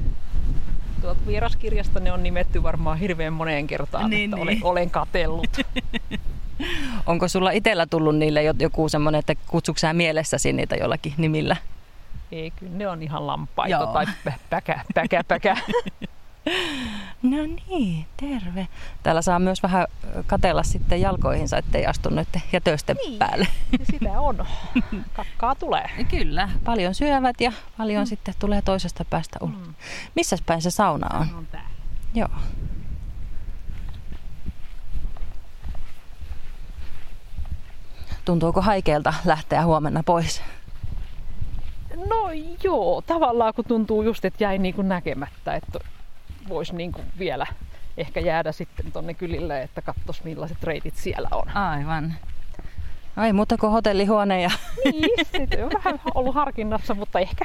Tuolta 1.00 1.20
vieraskirjasta 1.26 2.00
ne 2.00 2.12
on 2.12 2.22
nimetty 2.22 2.62
varmaan 2.62 2.98
hirveän 2.98 3.32
moneen 3.32 3.66
kertaan, 3.66 4.10
niin, 4.10 4.24
että 4.24 4.36
niin. 4.36 4.42
Olen, 4.42 4.64
olen 4.64 4.90
katellut. 4.90 5.56
onko 7.06 7.28
sulla 7.28 7.50
itsellä 7.50 7.86
tullut 7.86 8.16
niille 8.16 8.42
joku 8.42 8.88
semmoinen, 8.88 9.18
että 9.18 9.34
kutsuksaa 9.46 9.92
mielessäsi 9.92 10.52
niitä 10.52 10.76
jollakin 10.76 11.14
nimillä? 11.16 11.56
Ei, 12.32 12.50
kyllä 12.50 12.72
ne 12.76 12.88
on 12.88 13.02
ihan 13.02 13.26
lampaita 13.26 13.76
Joo. 13.76 13.86
tai 13.86 14.06
päkä, 14.50 14.80
päkä, 14.94 15.24
päkä. 15.28 15.56
No 17.30 17.36
niin, 17.68 18.06
terve. 18.16 18.68
Täällä 19.02 19.22
saa 19.22 19.38
myös 19.38 19.62
vähän 19.62 19.86
katella 20.26 20.62
sitten 20.62 21.00
jalkoihinsa, 21.00 21.58
ettei 21.58 21.86
astu 21.86 22.08
noiden 22.08 22.42
jätösten 22.52 22.96
niin. 22.96 23.18
päälle. 23.18 23.46
Sitä 23.92 24.20
on. 24.20 24.46
Kakkaa 25.12 25.54
tulee. 25.54 25.90
Kyllä, 26.10 26.48
paljon 26.64 26.94
syövät 26.94 27.40
ja 27.40 27.52
paljon 27.76 28.02
mm. 28.02 28.06
sitten 28.06 28.34
tulee 28.38 28.62
toisesta 28.62 29.04
päästä 29.04 29.38
ulos. 29.40 29.66
Mm. 29.66 29.74
Missä 30.14 30.36
päin 30.46 30.62
se 30.62 30.70
sauna 30.70 31.18
on? 31.18 31.26
On 31.38 31.46
täällä. 31.46 31.68
Joo. 32.14 32.28
Tuntuuko 38.24 38.62
haikeelta 38.62 39.14
lähteä 39.24 39.64
huomenna 39.64 40.02
pois? 40.02 40.42
No 41.96 42.28
joo, 42.62 43.02
tavallaan 43.06 43.54
kun 43.54 43.64
tuntuu 43.64 44.02
just, 44.02 44.24
että 44.24 44.44
jäi 44.44 44.58
niin 44.58 44.74
kuin 44.74 44.88
näkemättä, 44.88 45.54
että 45.54 45.78
voisi 46.48 46.74
niin 46.74 46.92
kuin 46.92 47.06
vielä 47.18 47.46
ehkä 47.96 48.20
jäädä 48.20 48.52
sitten 48.52 48.92
tonne 48.92 49.14
kylille, 49.14 49.62
että 49.62 49.82
katsos 49.82 50.24
millaiset 50.24 50.62
reitit 50.62 50.96
siellä 50.96 51.28
on. 51.32 51.56
Aivan. 51.56 52.14
Ai 53.16 53.32
muuta 53.32 53.56
kuin 53.56 53.72
hotellihuone 53.72 54.42
ja... 54.42 54.50
Niin, 54.84 55.26
sitten 55.32 55.64
on 55.64 55.70
vähän 55.74 56.00
ollut 56.14 56.34
harkinnassa, 56.34 56.94
mutta 56.94 57.18
ehkä 57.18 57.44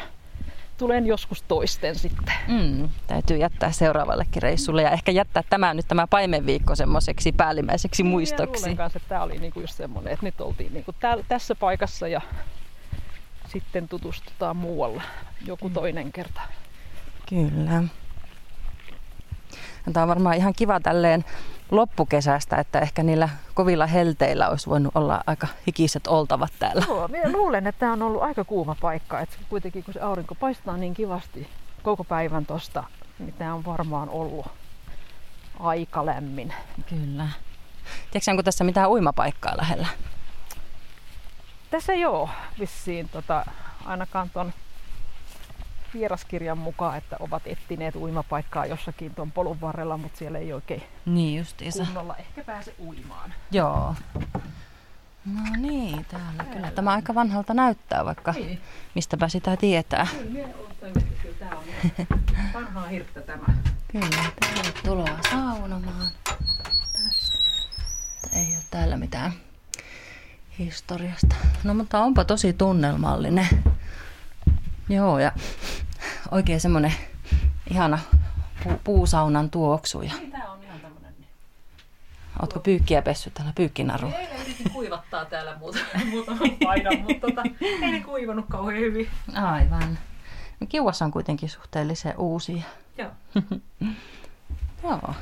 tulen 0.78 1.06
joskus 1.06 1.42
toisten 1.42 1.96
sitten. 1.96 2.34
Mm, 2.48 2.90
täytyy 3.08 3.38
jättää 3.38 3.72
seuraavallekin 3.72 4.42
reissulle 4.42 4.82
ja 4.82 4.92
ehkä 4.92 5.12
jättää 5.12 5.44
tämä 5.50 5.74
nyt 5.74 5.88
tämä 5.88 6.08
paimenviikko 6.08 6.76
semmoiseksi 6.76 7.32
päällimmäiseksi 7.32 8.04
niin, 8.04 8.12
muistoksi. 8.12 8.62
Luulen 8.62 8.78
kanssa, 8.78 8.98
että 8.98 9.10
tämä 9.10 9.24
oli 9.24 9.38
niinku 9.38 9.60
just 9.60 9.74
semmoinen, 9.74 10.14
että 10.14 10.26
nyt 10.26 10.42
oltiin 10.42 10.74
niinku 10.74 10.94
täällä, 11.00 11.24
tässä 11.28 11.56
paikassa 11.56 12.08
ja 12.08 12.22
sitten 13.48 13.88
tutustutaan 13.88 14.58
muualla 14.58 15.02
joku 15.46 15.68
mm. 15.68 15.74
toinen 15.74 16.12
kerta. 16.12 16.42
Kyllä. 17.30 17.84
Tämä 19.94 20.04
on 20.04 20.10
varmaan 20.10 20.36
ihan 20.36 20.54
kiva 20.54 20.80
tälleen 20.80 21.26
loppukesästä, 21.72 22.56
että 22.56 22.80
ehkä 22.80 23.04
niillä 23.04 23.30
kovilla 23.54 23.88
helteillä 23.88 24.50
olisi 24.50 24.70
voinut 24.70 24.92
olla 24.96 25.24
aika 25.28 25.48
hikiset 25.68 26.08
oltavat 26.08 26.52
täällä. 26.60 26.86
Joo, 26.88 27.08
minä 27.08 27.32
luulen, 27.32 27.68
että 27.68 27.80
tämä 27.80 27.94
on 27.94 28.02
ollut 28.02 28.22
aika 28.24 28.44
kuuma 28.44 28.76
paikka. 28.82 29.20
Että 29.20 29.36
kuitenkin 29.50 29.84
kun 29.84 29.94
se 29.94 30.00
aurinko 30.00 30.36
paistaa 30.36 30.78
niin 30.78 30.94
kivasti 30.94 31.50
koko 31.84 32.04
päivän 32.04 32.46
tosta, 32.46 32.84
niin 33.20 33.34
tämä 33.34 33.54
on 33.54 33.66
varmaan 33.66 34.10
ollut 34.10 34.46
aika 35.60 36.06
lämmin. 36.06 36.54
Kyllä. 36.90 37.28
Tiedätkö, 38.12 38.32
onko 38.32 38.44
tässä 38.44 38.64
mitään 38.64 38.90
uimapaikkaa 38.90 39.58
lähellä? 39.58 39.88
Tässä 41.72 41.94
joo, 41.94 42.30
vissiin 42.60 43.10
tota, 43.10 43.46
ainakaan 43.86 44.30
tuon 44.30 44.54
vieraskirjan 45.94 46.58
mukaan, 46.58 46.98
että 46.98 47.18
ovat 47.20 47.44
etsineet 47.46 47.96
uimapaikkaa 47.96 48.66
jossakin 48.66 49.16
tuon 49.16 49.32
polun 49.32 49.62
varrella, 49.62 49.98
mutta 49.98 50.18
siellä 50.18 50.38
ei 50.38 50.54
oikein 50.54 50.84
niin 51.06 51.40
justiinsa. 51.40 51.86
kunnolla 51.86 52.16
ehkä 52.16 52.44
pääse 52.44 52.76
uimaan. 52.80 53.34
Joo. 53.52 53.96
No 55.26 55.42
niin, 55.58 56.06
täällä 56.06 56.44
kyllä. 56.44 56.72
Tämä 56.72 56.92
aika 56.92 57.16
vanhalta 57.16 57.54
näyttää, 57.54 58.06
vaikka 58.06 58.32
niin. 58.32 58.62
mistäpä 58.96 59.28
sitä 59.28 59.58
tietää. 59.58 60.08
Kyllä, 60.24 60.50
kyllä 61.22 61.36
tämä 61.40 61.56
on 61.56 61.64
vanhaa 62.54 62.88
hirttä 62.88 63.22
tämä. 63.22 63.46
Kyllä, 63.92 64.32
tervetuloa 64.40 65.20
saunomaan. 65.32 66.08
Tästä. 66.94 67.38
Ei 68.34 68.48
ole 68.56 68.64
täällä 68.72 68.98
mitään 68.98 69.34
historiasta. 70.60 71.36
No 71.64 71.74
mutta 71.74 72.00
onpa 72.00 72.26
tosi 72.26 72.54
tunnelmallinen. 72.54 73.48
Joo, 74.90 75.20
ja 75.20 75.32
oikein 76.32 76.62
semmoinen 76.62 76.94
ihana 77.72 78.00
pu- 78.64 78.80
puusaunan 78.84 79.50
tuoksu. 79.50 80.02
Ja... 80.02 80.14
Niin, 80.20 80.32
tää 80.32 80.52
on 80.52 80.64
ihan 80.64 80.80
tämmönen. 80.80 81.14
Ootko 82.42 82.60
pyykkiä 82.60 83.02
pessy 83.02 83.30
täällä 83.30 83.54
pyykkinaru? 83.56 84.12
Ei, 84.20 84.28
Yritin 84.42 84.72
kuivattaa 84.72 85.26
täällä 85.26 85.56
muutaman, 85.58 86.08
muutaman 86.10 86.50
paidan, 86.64 87.00
mutta 87.00 87.28
tota, 87.28 87.44
ei 87.62 87.92
ne 87.92 88.00
kuivanut 88.00 88.46
kauhean 88.50 88.80
hyvin. 88.80 89.10
Aivan. 89.34 89.98
No, 90.60 90.68
kiuas 90.68 91.02
on 91.02 91.12
kuitenkin 91.12 91.50
suhteellisen 91.50 92.18
uusia. 92.18 92.64
Joo. 92.98 93.12
Joo. 94.84 95.14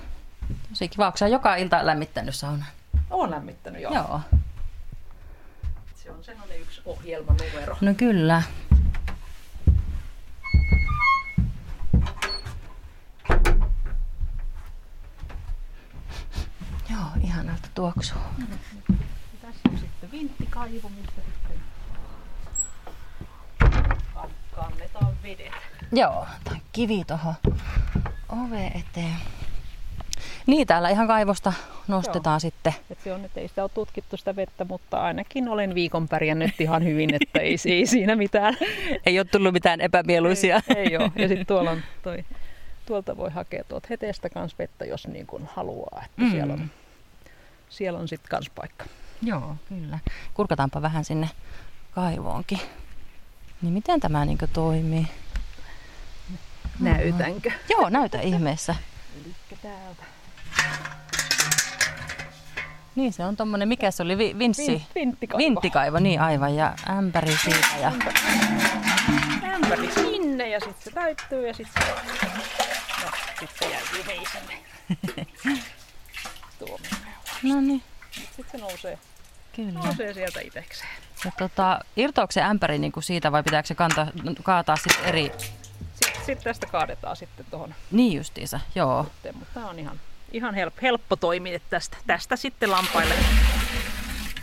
Tosi 0.69 0.87
kiva. 0.87 1.05
Onko 1.05 1.25
joka 1.31 1.55
ilta 1.55 1.85
lämmittänyt 1.85 2.35
saunan? 2.35 2.65
Olen 3.09 3.31
lämmittänyt 3.31 3.81
jo. 3.81 3.93
Joo. 3.93 4.21
Se 5.95 6.11
on 6.11 6.23
sellainen 6.23 6.61
yksi 6.61 6.81
ohjelmanumero. 6.85 7.77
No 7.81 7.93
kyllä. 7.93 8.43
Joo, 16.99 17.07
ihanalta 17.23 17.67
tuoksuu. 17.75 18.21
Tässä 19.41 19.69
on 19.69 19.77
sitten 19.77 20.11
vinttikaivo, 20.11 20.89
mistä 20.89 21.21
sitten 21.25 21.57
kan- 24.13 24.29
kannetaan 24.55 25.13
vedet. 25.23 25.53
Joo, 25.91 26.27
tai 26.43 26.57
kivi 26.71 27.03
tuohon 27.07 27.33
ove 28.29 28.65
eteen. 28.67 29.15
Niin, 30.47 30.67
täällä 30.67 30.89
ihan 30.89 31.07
kaivosta 31.07 31.53
nostetaan 31.87 32.33
Joo. 32.33 32.39
sitten. 32.39 32.73
Et 32.89 32.99
se 33.03 33.13
on, 33.13 33.25
että 33.25 33.39
ei 33.39 33.47
sitä 33.47 33.61
ole 33.61 33.71
tutkittu 33.73 34.17
sitä 34.17 34.35
vettä, 34.35 34.65
mutta 34.65 35.01
ainakin 35.01 35.49
olen 35.49 35.75
viikon 35.75 36.07
pärjännyt 36.07 36.61
ihan 36.61 36.83
hyvin, 36.83 37.15
että 37.15 37.39
ei, 37.39 37.55
ei 37.65 37.85
siinä 37.85 38.15
mitään. 38.15 38.57
Ei 39.05 39.19
ole 39.19 39.25
tullut 39.25 39.53
mitään 39.53 39.81
epämieluisia. 39.81 40.61
Ei, 40.75 40.75
ei 40.75 40.97
ole. 40.97 41.11
Ja 41.15 41.27
sitten 41.27 41.45
tuolla 41.47 41.71
on 41.71 41.81
toi, 42.03 42.25
tuolta 42.85 43.17
voi 43.17 43.31
hakea 43.31 43.63
tuolta 43.63 43.87
heteestä 43.89 44.29
kans 44.29 44.59
vettä, 44.59 44.85
jos 44.85 45.07
niin 45.07 45.27
kuin 45.27 45.49
haluaa. 45.55 46.03
Että 46.05 46.21
mm. 46.21 46.31
siellä 46.31 46.53
on, 46.53 46.71
siellä 47.69 47.99
on 47.99 48.07
sitten 48.07 48.29
kans 48.29 48.49
paikka. 48.49 48.85
Joo, 49.21 49.55
kyllä. 49.69 49.99
Kurkataanpa 50.33 50.81
vähän 50.81 51.05
sinne 51.05 51.29
kaivoonkin. 51.91 52.59
Niin 53.61 53.73
miten 53.73 53.99
tämä 53.99 54.25
niin 54.25 54.37
toimii? 54.53 55.07
Näytänkö? 56.79 57.51
Joo, 57.69 57.89
näytä 57.89 58.21
ihmeessä. 58.21 58.75
Elikkä 59.15 59.55
täältä. 59.61 60.03
Niin 62.95 63.13
se 63.13 63.25
on 63.25 63.35
tommonen, 63.35 63.67
mikä 63.67 63.91
se 63.91 64.03
oli, 64.03 64.17
Vi- 64.17 64.35
vinssi? 64.39 64.67
Vin, 64.71 64.85
vinttikaivo. 64.95 65.37
Vinttikaivo, 65.37 65.99
niin 65.99 66.21
aivan, 66.21 66.55
ja 66.55 66.73
ämpäri 66.89 67.37
siitä. 67.37 67.67
Ja... 67.81 67.91
Ämpäri 69.53 69.91
sinne 69.93 70.49
ja 70.49 70.59
sitten 70.59 70.83
se 70.83 70.91
täyttyy 70.91 71.47
ja 71.47 71.53
sitten 71.53 71.83
se, 71.83 71.91
no, 73.03 73.11
sit 73.39 73.49
se 73.59 73.69
jäätyy 73.69 74.05
heisinne. 74.05 74.57
Tuomioon. 76.59 77.08
No 77.43 77.61
niin, 77.61 77.83
Sitten 78.11 78.45
se 78.51 78.57
nousee, 78.57 78.99
kyllä. 79.55 79.71
nousee 79.71 80.13
sieltä 80.13 80.39
itekseen. 80.39 80.89
Ja 81.25 81.31
tota, 81.37 81.79
irtoako 81.97 82.31
se 82.31 82.41
ämpäri 82.41 82.79
niin 82.79 82.91
kuin 82.91 83.03
siitä 83.03 83.31
vai 83.31 83.43
pitääkö 83.43 83.67
se 83.67 83.75
kantaa, 83.75 84.07
kaataa 84.43 84.75
sitten 84.75 85.05
eri? 85.05 85.31
Sitten 86.03 86.25
sit 86.25 86.39
tästä 86.43 86.67
kaadetaan 86.67 87.15
sitten 87.15 87.45
tuohon 87.51 87.75
Niin 87.91 88.17
justiinsa, 88.17 88.59
joo. 88.75 89.03
sitten, 89.03 89.37
mutta 89.37 89.53
tämä 89.53 89.69
on 89.69 89.79
ihan, 89.79 89.99
ihan 90.31 90.55
helppo, 90.55 90.79
helppo 90.81 91.15
toimi, 91.15 91.53
että 91.53 91.69
tästä, 91.69 91.97
tästä 92.07 92.35
sitten 92.35 92.71
lampaille 92.71 93.15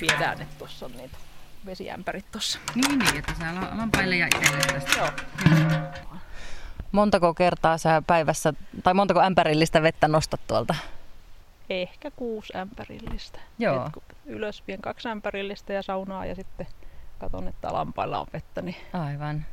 viedään, 0.01 0.43
että 0.43 0.59
tuossa 0.59 0.87
on 0.87 0.93
niitä 0.93 1.17
vesiämpärit 1.67 2.31
tuossa. 2.33 2.59
Niin, 2.75 2.99
niin, 2.99 3.17
että 3.17 3.33
saa 3.41 3.79
lampaille 3.79 4.17
ja 4.17 4.27
itselle 4.27 4.59
tästä. 4.59 4.99
Joo. 5.01 5.11
Montako 6.93 7.35
kertaa 7.35 7.79
sä 7.79 8.03
päivässä, 8.07 8.55
tai 8.83 8.95
montako 8.95 9.21
ämpärillistä 9.21 9.83
vettä 9.83 10.09
nostat 10.09 10.41
tuolta? 10.47 10.75
Ehkä 11.71 12.11
kuusi 12.11 12.53
ämpärillistä. 12.59 13.41
Joo. 13.59 13.91
Ylös 14.27 14.63
vien 14.69 14.81
kaksi 14.83 15.09
ämpärillistä 15.09 15.73
ja 15.73 15.83
saunaa 15.83 16.27
ja 16.27 16.35
sitten 16.35 16.67
katon, 17.19 17.49
että 17.49 17.73
lampailla 17.73 18.19
on 18.19 18.27
vettä, 18.33 18.63
niin 18.63 18.77
Aivan. 18.93 19.45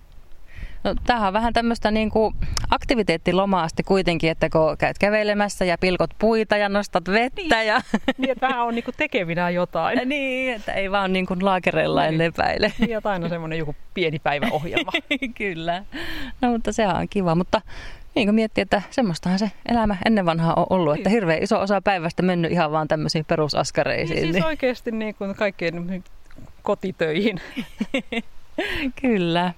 No, 0.84 0.96
tämähän 1.06 1.28
on 1.28 1.34
vähän 1.34 1.54
tämmöistä 1.54 1.92
niin 1.92 2.10
kuin 2.10 2.36
aktiviteettilomaa 2.70 3.64
asti 3.64 3.84
kuitenkin, 3.84 4.32
että 4.32 4.50
kun 4.50 4.78
käyt 4.78 4.98
kävelemässä 4.98 5.66
ja 5.66 5.78
pilkot 5.78 6.10
puita 6.20 6.58
ja 6.58 6.70
nostat 6.70 7.08
vettä. 7.08 7.64
Ja... 7.64 7.82
niin 8.18 8.30
että 8.30 8.48
vähän 8.48 8.64
on 8.66 8.76
niinku 8.76 8.92
tekevinä 8.98 9.50
jotain. 9.50 10.02
niin, 10.10 10.54
että 10.56 10.74
ei 10.74 10.92
vaan 10.92 11.14
niin 11.14 11.26
kuin 11.26 11.46
laakereilla 11.46 12.06
Niin. 12.06 12.18
lepäile. 12.18 12.74
Niin, 12.80 12.98
että 12.98 13.10
aina 13.10 13.30
semmoinen 13.30 13.60
joku 13.60 13.76
pieni 13.94 14.20
päiväohjelma. 14.20 14.92
Kyllä. 15.38 15.84
No 16.42 16.52
mutta 16.52 16.72
sehän 16.72 16.96
on 16.96 17.10
kiva, 17.10 17.36
mutta 17.36 17.62
niin 18.16 18.28
kuin 18.28 18.36
miettii, 18.36 18.62
että 18.62 18.82
semmoistahan 18.90 19.40
se 19.40 19.52
elämä 19.66 19.98
ennen 20.06 20.26
vanhaa 20.26 20.54
on 20.54 20.66
ollut, 20.70 20.98
että 20.98 21.10
hirveän 21.10 21.44
iso 21.44 21.60
osa 21.60 21.82
päivästä 21.82 22.22
mennyt 22.22 22.52
ihan 22.52 22.72
vaan 22.72 22.88
tämmöisiin 22.88 23.26
perusaskareisiin. 23.26 24.22
niin 24.22 24.34
siis 24.34 24.46
oikeasti 24.46 24.92
niin 24.92 25.16
kuin 25.16 25.36
kaikkeen 25.36 26.04
kotitöihin. 26.64 27.42
Kyllä. 29.02 29.54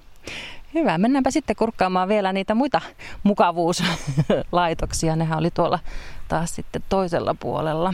Hyvä. 0.74 0.98
Mennäänpä 0.98 1.32
sitten 1.32 1.56
kurkkaamaan 1.56 2.08
vielä 2.08 2.34
niitä 2.34 2.56
muita 2.56 2.82
mukavuuslaitoksia. 3.24 5.16
Nehän 5.16 5.40
oli 5.40 5.52
tuolla 5.52 5.80
taas 6.28 6.56
sitten 6.56 6.84
toisella 6.90 7.36
puolella. 7.40 7.94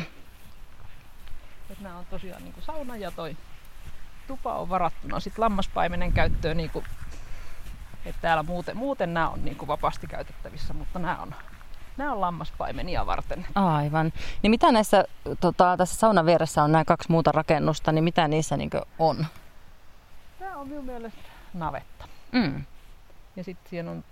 Nämä 1.81 1.97
on 1.97 2.05
tosiaan 2.09 2.43
niin 2.43 2.53
kuin 2.53 2.63
sauna 2.63 2.97
ja 2.97 3.11
toi 3.11 3.35
tupa 4.27 4.55
on 4.55 4.69
varattuna 4.69 5.19
sit 5.19 5.37
lammaspaimenen 5.37 6.11
käyttöön. 6.11 6.57
Niin 6.57 6.69
kuin, 6.69 6.85
että 8.05 8.21
täällä 8.21 8.43
muuten, 8.43 8.77
muuten 8.77 9.13
nämä 9.13 9.29
on 9.29 9.45
niin 9.45 9.57
kuin 9.57 9.67
vapaasti 9.67 10.07
käytettävissä, 10.07 10.73
mutta 10.73 10.99
nämä 10.99 11.17
on, 11.21 11.35
nämä 11.97 12.11
on 12.11 12.21
lammaspaimenia 12.21 13.05
varten. 13.05 13.45
Aivan. 13.55 14.13
Niin 14.41 14.51
mitä 14.51 14.71
näissä, 14.71 15.05
tota, 15.39 15.77
tässä 15.77 15.95
saunan 15.95 16.25
vieressä 16.25 16.63
on 16.63 16.71
nämä 16.71 16.85
kaksi 16.85 17.11
muuta 17.11 17.31
rakennusta, 17.31 17.91
niin 17.91 18.03
mitä 18.03 18.27
niissä 18.27 18.57
niin 18.57 18.69
on? 18.99 19.25
Tämä 20.39 20.57
on 20.57 20.67
minun 20.67 20.85
mielestä 20.85 21.19
navetta. 21.53 22.05
Mm. 22.31 22.63
Ja 23.35 23.43
sitten 23.43 23.69
siinä 23.69 23.91
on 23.91 24.03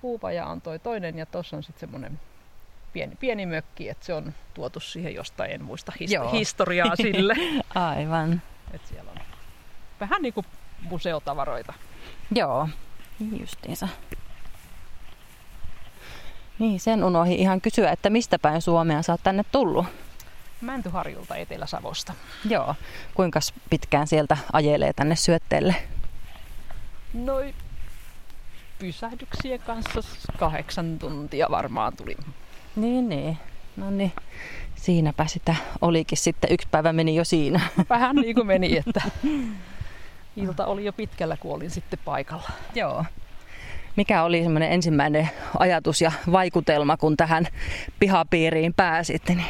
puupaja 0.00 0.46
on 0.46 0.60
toi 0.60 0.78
toinen 0.78 1.18
ja 1.18 1.26
tuossa 1.26 1.56
on 1.56 1.62
sitten 1.62 1.80
semmoinen 1.80 2.20
pieni, 2.92 3.16
pieni 3.16 3.46
mökki, 3.46 3.88
että 3.88 4.06
se 4.06 4.14
on 4.14 4.34
tuotu 4.54 4.80
siihen 4.80 5.14
jostain, 5.14 5.50
en 5.50 5.64
muista 5.64 5.92
Joo. 6.00 6.24
hist- 6.26 6.32
historiaa 6.32 6.96
sille. 6.96 7.34
Aivan. 7.74 8.42
että 8.72 8.88
siellä 8.88 9.10
on 9.10 9.18
vähän 10.00 10.22
niin 10.22 10.34
kuin 10.34 10.46
museotavaroita. 10.80 11.72
Joo, 12.34 12.68
justiinsa. 13.40 13.88
Niin, 16.58 16.80
sen 16.80 17.04
unohdin 17.04 17.36
ihan 17.36 17.60
kysyä, 17.60 17.90
että 17.90 18.10
mistä 18.10 18.38
päin 18.38 18.62
Suomea 18.62 19.02
sä 19.02 19.12
oot 19.12 19.20
tänne 19.22 19.44
tullut? 19.52 19.86
Mäntyharjulta 20.60 21.36
Etelä-Savosta. 21.36 22.12
Joo. 22.48 22.74
Kuinka 23.14 23.40
pitkään 23.70 24.06
sieltä 24.06 24.36
ajelee 24.52 24.92
tänne 24.92 25.16
syötteelle? 25.16 25.74
Noin 27.14 27.54
pysähdyksien 28.78 29.60
kanssa 29.60 30.00
kahdeksan 30.38 30.98
tuntia 30.98 31.46
varmaan 31.50 31.96
tuli. 31.96 32.16
Niin, 32.76 33.08
niin. 33.08 33.38
No 33.76 33.90
niin. 33.90 34.12
Siinäpä 34.74 35.26
sitä 35.26 35.56
olikin 35.80 36.18
sitten. 36.18 36.52
Yksi 36.52 36.68
päivä 36.70 36.92
meni 36.92 37.16
jo 37.16 37.24
siinä. 37.24 37.60
Vähän 37.90 38.16
niin 38.16 38.34
kuin 38.34 38.46
meni, 38.46 38.76
että 38.76 39.02
ilta 40.36 40.66
oli 40.66 40.84
jo 40.84 40.92
pitkällä, 40.92 41.36
kun 41.36 41.54
olin 41.54 41.70
sitten 41.70 41.98
paikalla. 42.04 42.50
Joo. 42.74 43.04
Mikä 43.96 44.22
oli 44.22 44.42
semmoinen 44.42 44.72
ensimmäinen 44.72 45.28
ajatus 45.58 46.00
ja 46.00 46.12
vaikutelma, 46.32 46.96
kun 46.96 47.16
tähän 47.16 47.46
pihapiiriin 48.00 48.74
pääsit? 48.74 49.22
Niin... 49.28 49.44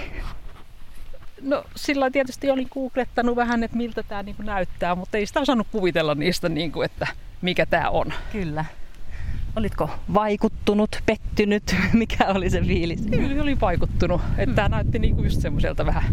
No 1.42 1.64
sillä 1.76 2.10
tietysti 2.10 2.50
olin 2.50 2.68
googlettanut 2.74 3.36
vähän, 3.36 3.64
että 3.64 3.76
miltä 3.76 4.02
tämä 4.02 4.22
niin 4.22 4.36
näyttää, 4.38 4.94
mutta 4.94 5.18
ei 5.18 5.26
sitä 5.26 5.40
osannut 5.40 5.66
kuvitella 5.72 6.14
niistä, 6.14 6.48
niin 6.48 6.72
kuin, 6.72 6.84
että 6.84 7.06
mikä 7.42 7.66
tämä 7.66 7.90
on. 7.90 8.12
Kyllä. 8.32 8.64
Olitko 9.56 9.90
vaikuttunut, 10.14 11.02
pettynyt? 11.06 11.76
Mikä 11.92 12.26
oli 12.26 12.50
se 12.50 12.60
fiilis? 12.60 13.00
Kyllä 13.10 13.42
oli 13.42 13.60
vaikuttunut, 13.60 14.20
että 14.38 14.54
tämä 14.54 14.68
näytti 14.68 14.98
niin 14.98 15.14
kuin 15.14 15.24
just 15.24 15.40
semmoiselta 15.40 15.86
vähän, 15.86 16.04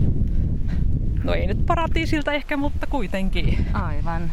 no 1.24 1.34
ei 1.34 1.48
nyt 1.48 1.66
paratiisilta 1.66 2.34
ehkä, 2.34 2.58
mutta 2.58 2.88
kuitenkin. 2.88 3.66
Aivan. 3.74 4.32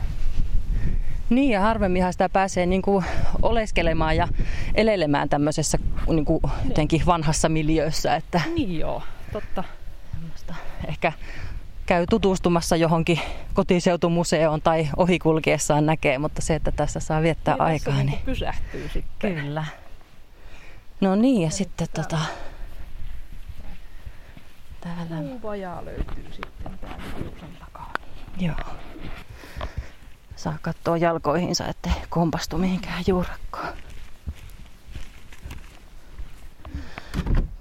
Niin 1.30 1.50
ja 1.50 1.60
harvemminhan 1.60 2.12
sitä 2.12 2.28
pääsee 2.28 2.66
niin 2.66 2.82
kuin 2.82 3.04
oleskelemaan 3.42 4.16
ja 4.16 4.28
elelemään 4.74 5.28
tämmöisessä 5.28 5.78
niin 6.06 6.24
kuin 6.24 6.40
jotenkin 6.68 7.02
vanhassa 7.06 7.48
miljöössä, 7.48 8.16
että 8.16 8.40
Niin 8.54 8.78
joo, 8.78 9.02
totta. 9.32 9.64
semmoista 10.12 10.54
ehkä 10.88 11.12
käy 11.86 12.06
tutustumassa 12.10 12.76
johonkin 12.76 13.20
kotiseutumuseoon 13.54 14.62
tai 14.62 14.88
ohikulkiessaan 14.96 15.86
näkee, 15.86 16.18
mutta 16.18 16.42
se, 16.42 16.54
että 16.54 16.72
tässä 16.72 17.00
saa 17.00 17.22
viettää 17.22 17.54
Niin 17.54 17.58
tässä 17.58 17.90
aikaa, 17.90 17.94
niin 17.94 18.06
niin 18.06 18.22
pysähtyy 18.24 18.90
sitten. 18.92 19.34
kyllä. 19.34 19.64
No 21.00 21.14
niin, 21.14 21.42
ja 21.42 21.50
sitten 21.50 21.88
tota, 21.94 22.18
täällä, 24.80 25.28
Puuvajaa 25.30 25.84
löytyy 25.84 26.26
sitten 26.32 26.78
täältä 26.78 27.02
kiusan 27.16 27.48
takaa. 27.60 27.92
joo. 28.38 28.54
Saa 30.40 30.58
katsoa 30.62 30.96
jalkoihinsa, 30.96 31.66
ettei 31.66 31.92
kompastu 32.08 32.58
mihinkään 32.58 33.04
juurakkoon. 33.06 33.68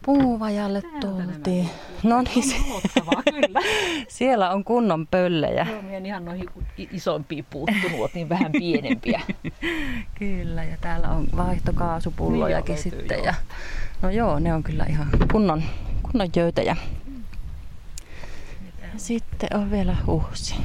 Puuvajalle 0.06 0.82
tultiin. 1.02 1.70
No 2.04 2.22
niin, 2.22 2.50
se, 2.50 2.56
kyllä. 3.32 3.60
siellä 4.08 4.50
on 4.52 4.64
kunnon 4.64 5.08
pöllejä. 5.08 5.66
Joo, 5.70 5.82
minä 5.82 5.98
en 5.98 6.06
ihan 6.06 6.26
noihin 6.26 6.50
isompiin 6.78 7.46
puuttunut, 7.50 8.14
niin 8.14 8.30
vähän 8.30 8.52
pienempiä. 8.52 9.22
Kyllä, 10.20 10.64
ja 10.64 10.78
täällä 10.82 11.10
on 11.10 11.28
vaihtokaasupullojakin 11.38 12.74
Niin 12.74 12.84
sitten. 12.84 13.18
joo. 13.18 13.26
Ja, 13.26 13.34
no 14.02 14.10
joo, 14.10 14.40
ne 14.40 14.54
on 14.54 14.64
kyllä 14.64 14.86
ihan 14.90 15.08
kunnon, 15.32 15.64
kunnon 16.04 16.30
jöytäjä. 16.36 16.76
Ja 18.82 18.88
sitten 18.98 19.50
on 19.54 19.72
vielä 19.72 19.96
uusi. 20.08 20.56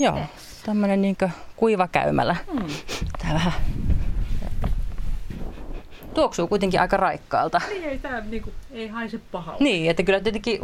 Joo, 0.00 0.18
tämmönen 0.66 1.02
niinkö 1.02 1.28
kuivakäymälä. 1.56 2.36
Hmm. 2.52 2.66
Tää 3.22 3.34
vähän 3.34 3.52
tuoksuu 6.14 6.48
kuitenkin 6.48 6.80
aika 6.80 6.96
raikkaalta. 6.96 7.60
Niin 7.68 7.84
ei 7.84 7.98
tämä 7.98 8.20
niinku, 8.20 8.52
ei 8.70 8.88
haise 8.88 9.20
pahalta. 9.32 9.64
Niin, 9.64 9.90
että 9.90 10.02
kyllä 10.02 10.20
tietenkin 10.20 10.60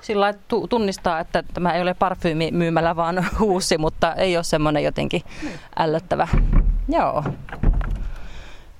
sillä 0.00 0.34
tu- 0.48 0.66
tunnistaa, 0.68 1.20
että 1.20 1.42
tämä 1.54 1.72
ei 1.74 1.82
ole 1.82 1.94
parfyymi 1.94 2.50
myymällä, 2.52 2.96
vaan 2.96 3.26
huussi, 3.38 3.78
mutta 3.78 4.14
ei 4.14 4.36
ole 4.36 4.44
semmoinen 4.44 4.84
jotenkin 4.84 5.22
ällöttävä. 5.78 6.28
Joo. 6.88 7.24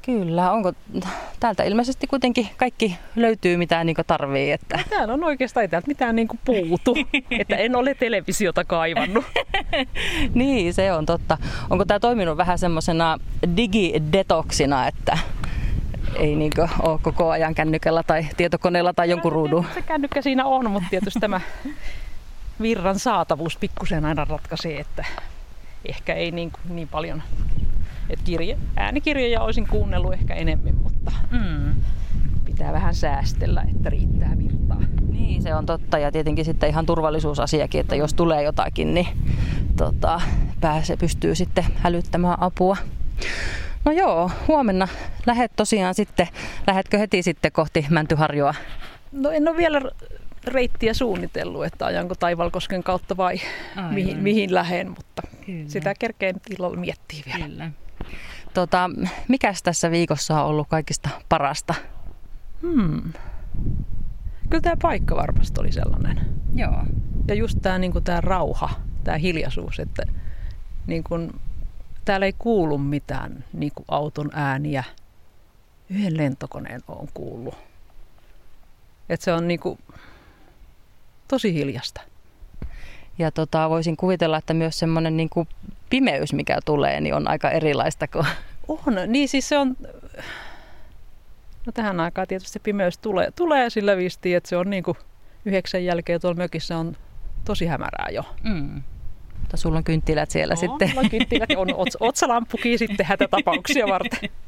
Kyllä, 0.03 0.53
onko 0.53 0.73
täältä 1.41 1.63
ilmeisesti 1.63 2.07
kuitenkin 2.07 2.49
kaikki 2.57 2.99
löytyy 3.17 3.57
mitä 3.57 3.85
niin 3.85 3.97
tarvii, 4.07 4.53
että 4.53 4.79
Täällä 4.91 5.15
on 5.15 5.25
oikeastaan 5.25 5.63
ei 5.63 5.69
täältä 5.69 5.89
mitään 5.89 6.17
niinku 6.17 6.39
puutu, 6.45 6.97
että 7.41 7.57
en 7.57 7.77
ole 7.77 7.95
televisiota 7.95 8.65
kaivannut. 8.65 9.25
niin 10.35 10.75
se 10.75 10.93
on 10.93 11.07
totta. 11.07 11.39
Onko 11.71 11.85
tämä 11.85 12.01
toiminut 12.01 12.37
vähän 12.37 12.59
semmoisena 12.59 13.19
digidetoksina, 13.57 14.87
että 14.87 15.19
ei 16.17 16.37
niin 16.37 16.53
ole 16.83 16.99
koko 17.03 17.31
ajan 17.31 17.55
kännykällä 17.55 18.03
tai 18.03 18.27
tietokoneella 18.37 18.93
tai 18.93 19.11
jonkun 19.11 19.33
ruudun? 19.33 19.67
Se 19.75 19.83
kännykkä 19.83 20.23
siinä 20.23 20.45
on, 20.45 20.71
mutta 20.71 20.89
tietysti 20.91 21.21
tämä 21.21 21.41
virran 22.63 22.99
saatavuus 22.99 23.57
pikkusen 23.57 24.05
aina 24.05 24.25
ratkaisee, 24.25 24.81
että 24.81 25.05
ehkä 25.85 26.15
ei 26.15 26.31
niin, 26.31 26.53
niin 26.69 26.89
paljon. 26.89 27.23
Et 28.11 28.19
kirje, 28.25 28.59
äänikirjoja 28.77 29.41
olisin 29.41 29.67
kuunnellut 29.67 30.13
ehkä 30.13 30.35
enemmän, 30.35 30.75
mutta 30.83 31.13
Mm. 31.31 31.75
pitää 32.45 32.73
vähän 32.73 32.95
säästellä, 32.95 33.65
että 33.77 33.91
riittää 33.91 34.39
virtaa. 34.39 34.83
Niin, 35.13 35.43
se 35.43 35.55
on 35.55 35.67
totta. 35.67 35.99
Ja 35.99 36.13
tietenkin 36.13 36.45
sitten 36.45 36.69
ihan 36.69 36.87
turvallisuusasiakin, 36.87 37.81
että 37.81 37.97
jos 37.97 38.15
tulee 38.15 38.43
jotakin, 38.43 38.95
niin 38.95 39.07
tota, 39.77 40.21
pääse, 40.61 40.97
pystyy 40.97 41.35
sitten 41.35 41.65
hälyttämään 41.77 42.43
apua. 42.43 42.77
No 43.85 43.93
joo, 43.93 44.31
huomenna 44.49 44.89
lähet 45.27 45.53
tosiaan 45.57 45.95
sitten, 45.95 46.29
lähetkö 46.67 46.99
heti 46.99 47.23
sitten 47.23 47.53
kohti 47.53 47.87
Mäntyharjoa? 47.91 48.55
No 49.13 49.31
en 49.31 49.49
ole 49.49 49.57
vielä 49.57 49.81
reittiä 50.47 50.95
suunnitellut, 50.95 51.65
että 51.65 51.87
ajanko 51.87 52.15
Taivalkosken 52.15 52.83
kautta 52.83 53.17
vai 53.17 53.37
Aivan. 53.77 53.95
mihin, 53.95 54.19
mihin 54.19 54.55
lähen, 54.55 54.89
mutta 54.89 55.23
Kyllä. 55.47 55.69
sitä 55.69 55.95
kerkeen 55.99 56.37
illalla 56.51 56.77
miettii 56.77 57.23
vielä. 57.27 57.45
Kyllä. 57.49 57.71
Tota, 58.55 58.91
mikäs 59.29 59.63
tässä 59.63 59.91
viikossa 59.91 60.43
on 60.43 60.47
ollut 60.47 60.69
kaikista 60.69 61.09
parasta? 61.29 61.75
Hmm. 62.63 63.13
Kyllä 64.51 64.61
tämä 64.63 64.77
paikka 64.83 65.17
varmasti 65.17 65.61
oli 65.61 65.73
sellainen. 65.73 66.21
Joo. 66.55 66.85
Ja 67.29 67.35
just 67.35 67.59
tämä 67.63 67.79
niinku 67.79 68.01
tää 68.01 68.21
rauha, 68.21 68.71
tämä 69.05 69.17
hiljaisuus, 69.17 69.81
että 69.81 70.03
niinku, 70.87 71.15
täällä 72.05 72.27
ei 72.27 72.35
kuulu 72.39 72.79
mitään 72.79 73.45
niinku 73.53 73.85
auton 73.89 74.31
ääniä. 74.33 74.85
Yhden 75.91 76.17
lentokoneen 76.17 76.81
on 76.89 77.09
kuullut. 77.15 77.55
Et 79.09 79.21
se 79.21 79.33
on 79.33 79.49
niinku 79.49 79.79
tosi 81.29 81.55
hiljasta. 81.55 82.01
Ja 83.19 83.31
tota, 83.31 83.71
voisin 83.71 83.97
kuvitella, 83.97 84.39
että 84.39 84.55
myös 84.55 84.79
semmoinen 84.79 85.17
niin 85.17 85.31
pimeys, 85.91 86.33
mikä 86.33 86.59
tulee, 86.65 87.01
niin 87.01 87.15
on 87.15 87.29
aika 87.29 87.51
erilaista 87.51 88.09
kuin... 88.09 88.27
On, 88.69 88.97
niin 89.07 89.29
siis 89.29 89.49
se 89.49 89.59
on... 89.59 89.77
No 91.67 91.73
tähän 91.75 92.01
aikaan 92.01 92.27
tietysti 92.27 92.59
pimeys 92.59 92.99
tulee, 92.99 93.31
tulee 93.37 93.71
sillä 93.71 93.97
viistiin, 93.97 94.37
että 94.37 94.49
se 94.49 94.57
on 94.57 94.71
niinku 94.71 94.97
yhdeksän 95.45 95.85
jälkeen 95.85 96.21
tuolla 96.21 96.37
mökissä 96.37 96.77
on 96.79 96.97
tosi 97.45 97.67
hämärää 97.67 98.09
jo. 98.13 98.23
Mm. 98.43 98.83
Mutta 99.41 99.57
sulla 99.57 99.79
on 99.79 99.85
kynttilät 99.85 100.31
siellä 100.31 100.57
sitten. 100.57 100.91
On, 100.97 101.05
on 101.05 101.11
kynttilät 101.11 101.51
on 101.57 101.75
ots, 101.75 101.97
otsalamppukin 102.01 102.79
sitten 102.79 103.07
hätätapauksia 103.07 103.89
varten. 103.89 104.31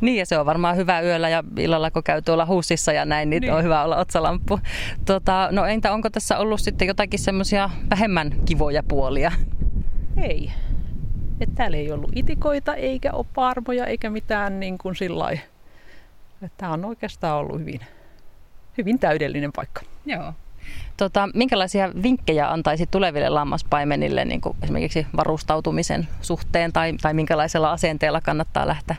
Niin 0.00 0.16
ja 0.16 0.26
se 0.26 0.38
on 0.38 0.46
varmaan 0.46 0.76
hyvä 0.76 1.00
yöllä 1.00 1.28
ja 1.28 1.44
illalla 1.56 1.90
kun 1.90 2.02
käy 2.02 2.22
tuolla 2.22 2.46
huussissa 2.46 2.92
ja 2.92 3.04
näin, 3.04 3.30
niin, 3.30 3.40
Niin. 3.40 3.52
on 3.52 3.64
hyvä 3.64 3.84
olla 3.84 3.96
otsalamppu. 3.96 4.60
Tota, 5.04 5.48
no 5.50 5.64
entä 5.64 5.92
onko 5.92 6.10
tässä 6.10 6.38
ollut 6.38 6.60
sitten 6.60 6.88
jotakin 6.88 7.18
semmoisia 7.18 7.70
vähemmän 7.90 8.34
kivoja 8.44 8.82
puolia? 8.82 9.32
Ei. 10.22 10.50
Et 11.40 11.54
täällä 11.54 11.76
ei 11.76 11.92
ollut 11.92 12.10
itikoita, 12.14 12.74
eikä 12.74 13.12
ole 13.12 13.26
parmoja, 13.34 13.86
eikä 13.86 14.10
mitään 14.10 14.60
niin 14.60 14.78
kuin 14.78 14.94
sillä 14.94 15.38
Tämä 16.56 16.72
on 16.72 16.84
oikeastaan 16.84 17.38
ollut 17.38 17.60
hyvin, 17.60 17.80
hyvin 18.78 18.98
täydellinen 18.98 19.52
paikka. 19.52 19.82
Joo. 20.06 20.32
Tota, 20.96 21.28
minkälaisia 21.34 21.90
vinkkejä 22.02 22.50
antaisit 22.50 22.90
tuleville 22.90 23.28
lammaspaimenille 23.28 24.24
niin 24.24 24.40
kuin 24.40 24.56
esimerkiksi 24.62 25.06
varustautumisen 25.16 26.08
suhteen 26.20 26.72
tai, 26.72 26.94
tai 27.02 27.14
minkälaisella 27.14 27.72
asenteella 27.72 28.20
kannattaa 28.20 28.66
lähteä? 28.66 28.96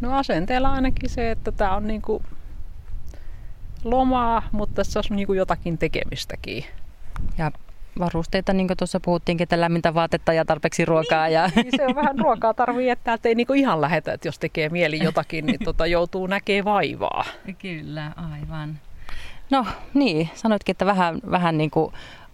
No 0.00 0.16
asenteella 0.16 0.72
ainakin 0.72 1.10
se, 1.10 1.30
että 1.30 1.52
tämä 1.52 1.76
on 1.76 1.86
niin 1.86 2.02
kuin 2.02 2.22
lomaa, 3.84 4.42
mutta 4.52 4.74
tässä 4.74 5.00
on 5.00 5.16
niin 5.16 5.26
kuin 5.26 5.36
jotakin 5.36 5.78
tekemistäkin. 5.78 6.64
Ja 7.38 7.50
varusteita, 7.98 8.52
niin 8.52 8.66
kuin 8.66 8.76
tuossa 8.76 9.00
puhuttiinkin, 9.00 9.42
että 9.42 9.60
lämmintä 9.60 9.94
vaatetta 9.94 10.32
ja 10.32 10.44
tarpeeksi 10.44 10.84
ruokaa. 10.84 11.28
Ja... 11.28 11.50
Niin 11.56 11.72
se 11.76 11.86
on 11.86 11.94
vähän 11.94 12.18
ruokaa 12.18 12.54
tarvii, 12.54 12.90
että 12.90 13.04
täältä 13.04 13.28
ei 13.28 13.34
niin 13.34 13.46
kuin 13.46 13.60
ihan 13.60 13.80
lähetä, 13.80 14.12
että 14.12 14.28
jos 14.28 14.38
tekee 14.38 14.68
mieli 14.68 15.04
jotakin, 15.04 15.46
niin 15.46 15.64
tota, 15.64 15.86
joutuu 15.86 16.26
näkee 16.26 16.64
vaivaa. 16.64 17.24
Kyllä, 17.58 18.12
aivan. 18.16 18.78
No 19.50 19.66
niin, 19.94 20.30
sanoitkin, 20.34 20.72
että 20.72 20.86
vähän, 20.86 21.20
vähän 21.30 21.58
niin 21.58 21.70
kuin 21.70 21.92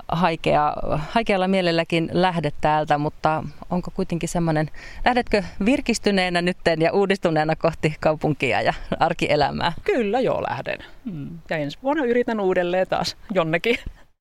haikea, 0.09 0.75
haikealla 1.11 1.49
mielelläkin 1.49 2.11
lähdet 2.13 2.55
täältä, 2.61 2.99
mutta 2.99 3.45
onko 3.71 3.91
kuitenkin 3.95 4.29
semmoinen, 4.29 4.71
lähdetkö 5.05 5.43
virkistyneenä 5.65 6.43
nytten 6.43 6.81
ja 6.81 6.93
uudistuneena 6.93 7.57
kohti 7.57 7.97
kaupunkia 8.01 8.63
ja 8.63 8.75
arkielämää? 9.01 9.73
Kyllä 9.85 10.21
joo 10.21 10.43
lähden. 10.43 10.79
Hmm. 11.05 11.39
Ja 11.51 11.57
ensi 11.57 11.79
vuonna 11.83 12.05
yritän 12.05 12.41
uudelleen 12.41 12.87
taas 12.87 13.17
jonnekin. 13.31 13.79